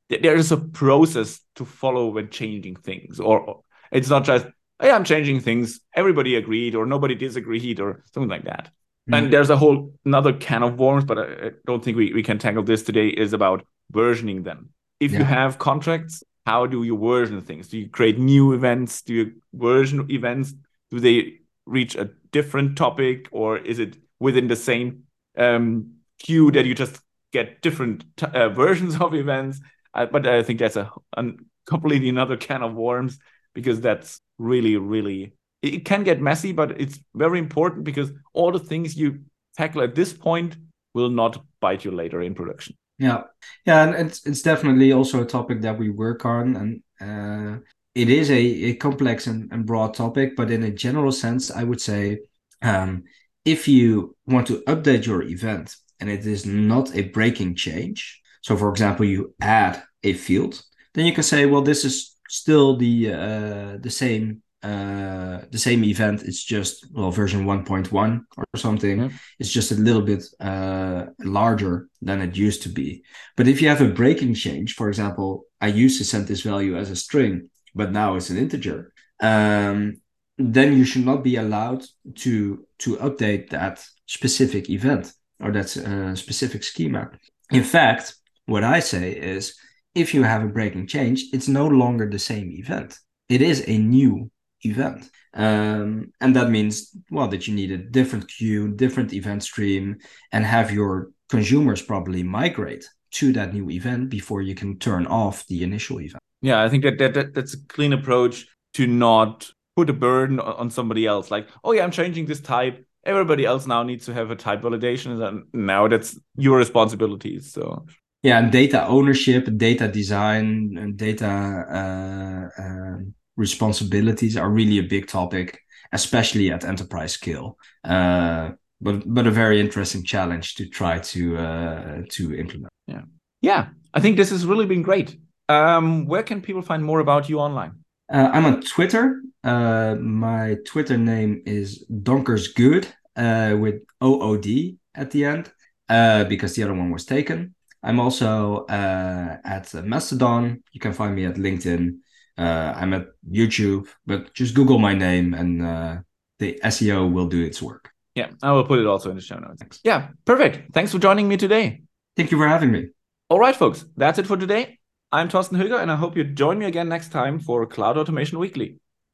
there 0.08 0.36
is 0.36 0.52
a 0.52 0.56
process 0.56 1.40
to 1.56 1.66
follow 1.66 2.08
when 2.08 2.30
changing 2.30 2.76
things, 2.76 3.20
or 3.20 3.62
it's 3.92 4.08
not 4.08 4.24
just 4.24 4.46
hey, 4.80 4.90
I'm 4.90 5.04
changing 5.04 5.40
things. 5.40 5.80
Everybody 5.94 6.36
agreed, 6.36 6.74
or 6.74 6.86
nobody 6.86 7.14
disagreed, 7.14 7.80
or 7.80 8.04
something 8.12 8.30
like 8.30 8.44
that. 8.44 8.70
Mm-hmm. 9.08 9.14
And 9.14 9.32
there's 9.32 9.48
a 9.48 9.56
whole 9.56 9.94
another 10.04 10.34
can 10.34 10.62
of 10.62 10.78
worms, 10.78 11.04
but 11.04 11.18
I, 11.18 11.50
don't 11.66 11.82
think 11.82 11.96
we, 11.96 12.12
we 12.12 12.22
can 12.22 12.38
tackle 12.38 12.62
this 12.62 12.82
today. 12.82 13.08
Is 13.08 13.32
about 13.32 13.64
versioning 13.90 14.44
them. 14.44 14.68
If 15.00 15.12
yeah. 15.12 15.20
you 15.20 15.24
have 15.24 15.58
contracts, 15.58 16.22
how 16.44 16.66
do 16.66 16.82
you 16.82 16.98
version 16.98 17.40
things? 17.40 17.68
Do 17.68 17.78
you 17.78 17.88
create 17.88 18.18
new 18.18 18.52
events? 18.52 19.00
Do 19.00 19.14
you 19.14 19.32
version 19.54 20.10
events? 20.10 20.52
Do 20.90 21.00
they 21.00 21.38
reach 21.64 21.94
a 21.94 22.10
different 22.32 22.76
topic, 22.76 23.28
or 23.30 23.56
is 23.56 23.78
it 23.78 23.96
within 24.20 24.48
the 24.48 24.56
same 24.56 25.04
um, 25.38 25.94
queue 26.18 26.50
that 26.50 26.66
you 26.66 26.74
just 26.74 27.00
get 27.32 27.62
different 27.62 28.04
uh, 28.22 28.50
versions 28.50 29.00
of 29.00 29.14
events? 29.14 29.60
Uh, 29.94 30.04
but 30.04 30.26
I 30.26 30.42
think 30.42 30.58
that's 30.58 30.76
a, 30.76 30.90
a 31.16 31.24
completely 31.64 32.10
another 32.10 32.36
can 32.36 32.62
of 32.62 32.74
worms 32.74 33.18
because 33.54 33.80
that's 33.80 34.20
really, 34.38 34.76
really 34.76 35.32
it 35.62 35.84
can 35.84 36.04
get 36.04 36.20
messy, 36.20 36.52
but 36.52 36.80
it's 36.80 36.98
very 37.14 37.38
important 37.38 37.84
because 37.84 38.10
all 38.32 38.52
the 38.52 38.58
things 38.58 38.96
you 38.96 39.20
tackle 39.56 39.82
at 39.82 39.94
this 39.94 40.12
point 40.12 40.56
will 40.94 41.10
not 41.10 41.44
bite 41.60 41.84
you 41.84 41.90
later 41.90 42.22
in 42.22 42.34
production. 42.34 42.76
Yeah, 42.98 43.22
yeah, 43.64 43.84
and 43.84 44.08
it's 44.08 44.26
it's 44.26 44.42
definitely 44.42 44.92
also 44.92 45.22
a 45.22 45.26
topic 45.26 45.60
that 45.62 45.78
we 45.78 45.88
work 45.88 46.24
on, 46.24 46.56
and 46.56 46.82
uh, 47.00 47.60
it 47.94 48.08
is 48.08 48.30
a, 48.30 48.40
a 48.40 48.74
complex 48.74 49.26
and, 49.26 49.52
and 49.52 49.66
broad 49.66 49.94
topic. 49.94 50.34
But 50.36 50.50
in 50.50 50.64
a 50.64 50.70
general 50.70 51.12
sense, 51.12 51.50
I 51.50 51.62
would 51.62 51.80
say 51.80 52.20
um, 52.62 53.04
if 53.44 53.68
you 53.68 54.16
want 54.26 54.48
to 54.48 54.62
update 54.66 55.06
your 55.06 55.22
event 55.22 55.76
and 56.00 56.10
it 56.10 56.26
is 56.26 56.44
not 56.44 56.94
a 56.96 57.02
breaking 57.02 57.54
change, 57.54 58.20
so 58.42 58.56
for 58.56 58.68
example, 58.70 59.06
you 59.06 59.34
add 59.40 59.82
a 60.02 60.12
field, 60.12 60.62
then 60.94 61.06
you 61.06 61.12
can 61.12 61.22
say, 61.22 61.46
well, 61.46 61.62
this 61.62 61.84
is 61.84 62.16
still 62.28 62.76
the 62.76 63.12
uh, 63.12 63.76
the 63.80 63.90
same 63.90 64.42
uh, 64.68 65.44
the 65.50 65.59
same 65.59 65.83
event. 65.85 66.22
It's 66.22 66.44
just 66.44 66.87
well 66.92 67.11
version 67.11 67.44
1.1 67.44 68.20
or 68.37 68.44
something. 68.57 68.98
Mm-hmm. 68.98 69.16
It's 69.38 69.52
just 69.59 69.72
a 69.72 69.83
little 69.87 70.02
bit 70.02 70.24
uh, 70.40 71.07
larger 71.20 71.88
than 72.02 72.20
it 72.20 72.37
used 72.37 72.62
to 72.64 72.68
be. 72.68 73.02
But 73.37 73.48
if 73.48 73.62
you 73.62 73.68
have 73.68 73.81
a 73.81 73.94
breaking 74.00 74.35
change, 74.35 74.74
for 74.74 74.88
example, 74.88 75.44
I 75.61 75.68
used 75.68 75.98
to 75.98 76.04
send 76.04 76.26
this 76.26 76.42
value 76.42 76.76
as 76.76 76.90
a 76.90 76.96
string, 76.96 77.50
but 77.74 77.92
now 77.92 78.16
it's 78.16 78.31
an 78.31 78.38
integer. 78.38 78.92
Um, 79.20 80.00
then 80.37 80.76
you 80.76 80.85
should 80.85 81.04
not 81.04 81.24
be 81.24 81.37
allowed 81.37 81.85
to 82.22 82.66
to 82.78 82.96
update 82.96 83.50
that 83.50 83.85
specific 84.07 84.70
event 84.70 85.12
or 85.40 85.50
that 85.52 85.76
uh, 85.76 86.14
specific 86.14 86.62
schema. 86.62 87.11
In 87.50 87.64
fact, 87.64 88.14
what 88.46 88.64
I 88.64 88.81
say 88.81 89.12
is 89.12 89.59
if 89.94 90.14
you 90.14 90.22
have 90.22 90.42
a 90.42 90.54
breaking 90.59 90.87
change, 90.87 91.24
it's 91.33 91.48
no 91.48 91.66
longer 91.66 92.09
the 92.09 92.18
same 92.18 92.50
event. 92.52 92.98
It 93.28 93.42
is 93.42 93.64
a 93.66 93.76
new 93.78 94.31
event. 94.62 95.10
Um, 95.34 96.12
and 96.20 96.34
that 96.36 96.50
means, 96.50 96.96
well, 97.10 97.28
that 97.28 97.46
you 97.46 97.54
need 97.54 97.70
a 97.70 97.78
different 97.78 98.28
queue, 98.28 98.68
different 98.68 99.12
event 99.12 99.42
stream, 99.42 99.98
and 100.32 100.44
have 100.44 100.70
your 100.70 101.10
consumers 101.28 101.82
probably 101.82 102.22
migrate 102.22 102.88
to 103.10 103.32
that 103.32 103.54
new 103.54 103.70
event 103.70 104.10
before 104.10 104.42
you 104.42 104.54
can 104.54 104.78
turn 104.78 105.06
off 105.06 105.46
the 105.46 105.62
initial 105.62 106.00
event. 106.00 106.22
Yeah, 106.40 106.62
I 106.62 106.68
think 106.68 106.84
that, 106.84 106.98
that, 106.98 107.14
that 107.14 107.34
that's 107.34 107.54
a 107.54 107.66
clean 107.68 107.92
approach 107.92 108.46
to 108.74 108.86
not 108.86 109.50
put 109.76 109.90
a 109.90 109.92
burden 109.92 110.40
on 110.40 110.70
somebody 110.70 111.06
else. 111.06 111.30
Like, 111.30 111.48
oh 111.64 111.72
yeah, 111.72 111.84
I'm 111.84 111.90
changing 111.90 112.26
this 112.26 112.40
type. 112.40 112.84
Everybody 113.04 113.44
else 113.44 113.66
now 113.66 113.82
needs 113.82 114.06
to 114.06 114.14
have 114.14 114.30
a 114.30 114.36
type 114.36 114.62
validation, 114.62 115.20
and 115.26 115.44
now 115.52 115.88
that's 115.88 116.18
your 116.36 116.58
responsibility. 116.58 117.40
So 117.40 117.86
yeah, 118.22 118.38
and 118.38 118.50
data 118.50 118.86
ownership, 118.86 119.48
data 119.56 119.88
design, 119.88 120.76
and 120.78 120.96
data 120.96 121.26
uh, 121.26 122.62
uh, 122.62 122.98
responsibilities 123.38 124.37
are 124.37 124.51
really 124.51 124.79
a 124.79 124.83
big 124.83 125.07
topic, 125.07 125.61
especially 125.92 126.51
at 126.51 126.64
enterprise 126.64 127.12
scale. 127.12 127.57
Uh, 127.85 128.51
but 128.81 129.03
but 129.07 129.27
a 129.27 129.31
very 129.31 129.61
interesting 129.61 130.05
challenge 130.05 130.55
to 130.57 130.68
try 130.68 130.98
to 130.98 131.37
uh, 131.37 132.03
to 132.11 132.35
implement. 132.35 132.72
Yeah, 132.87 133.03
yeah. 133.40 133.68
I 133.94 134.01
think 134.01 134.16
this 134.16 134.31
has 134.31 134.44
really 134.44 134.66
been 134.66 134.83
great. 134.83 135.16
Um, 135.48 136.05
where 136.07 136.22
can 136.22 136.42
people 136.42 136.62
find 136.62 136.85
more 136.85 137.01
about 137.01 137.29
you 137.29 137.40
online? 137.40 137.72
Uh, 138.12 138.31
I'm 138.33 138.44
on 138.44 138.61
Twitter. 138.61 139.22
Uh, 139.42 139.94
my 139.98 140.57
Twitter 140.66 140.98
name 140.98 141.42
is 141.46 141.87
Donkersgood 141.90 142.87
uh, 143.16 143.57
with 143.59 143.83
OOD 144.03 144.79
at 144.94 145.11
the 145.11 145.24
end 145.24 145.53
uh, 145.88 146.24
because 146.24 146.55
the 146.55 146.64
other 146.64 146.74
one 146.74 146.90
was 146.90 147.05
taken. 147.05 147.55
I'm 147.83 148.01
also 148.01 148.66
uh, 148.66 149.37
at 149.44 149.72
Mastodon. 149.85 150.62
You 150.72 150.81
can 150.81 150.92
find 150.92 151.14
me 151.14 151.24
at 151.24 151.37
LinkedIn. 151.37 151.98
Uh, 152.38 152.72
I'm 152.77 152.94
at 152.94 153.09
YouTube, 153.31 153.88
but 154.07 154.33
just 154.33 154.55
Google 154.55 154.79
my 154.79 154.94
name 154.94 155.35
and 155.35 155.62
uh, 155.62 155.96
the 156.38 156.61
SEO 156.64 157.12
will 157.12 157.27
do 157.27 157.42
its 157.42 157.61
work. 157.61 157.90
Yeah, 158.14 158.31
I 158.42 158.53
will 158.53 158.64
put 158.64 158.79
it 158.79 158.87
also 158.87 159.11
in 159.11 159.16
the 159.16 159.22
show 159.22 159.38
notes. 159.38 159.81
Yeah, 159.85 160.09
perfect. 160.24 160.72
Thanks 160.72 160.92
for 160.92 160.98
joining 160.98 161.29
me 161.29 161.37
today. 161.37 161.83
Thank 162.16 162.31
you 162.31 162.38
for 162.38 162.48
having 162.48 162.72
me. 162.72 162.88
All 163.29 163.38
right, 163.38 163.55
folks, 163.55 163.85
that's 163.96 164.18
it 164.18 164.27
for 164.27 164.37
today. 164.37 164.79
I'm 165.11 165.29
Thorsten 165.29 165.59
Höger, 165.59 165.81
and 165.81 165.90
I 165.90 165.96
hope 165.96 166.16
you 166.16 166.24
join 166.24 166.59
me 166.59 166.66
again 166.66 166.88
next 166.88 167.11
time 167.11 167.40
for 167.40 167.66
Cloud 167.66 167.96
Automation 167.98 168.38
Weekly. 168.38 168.79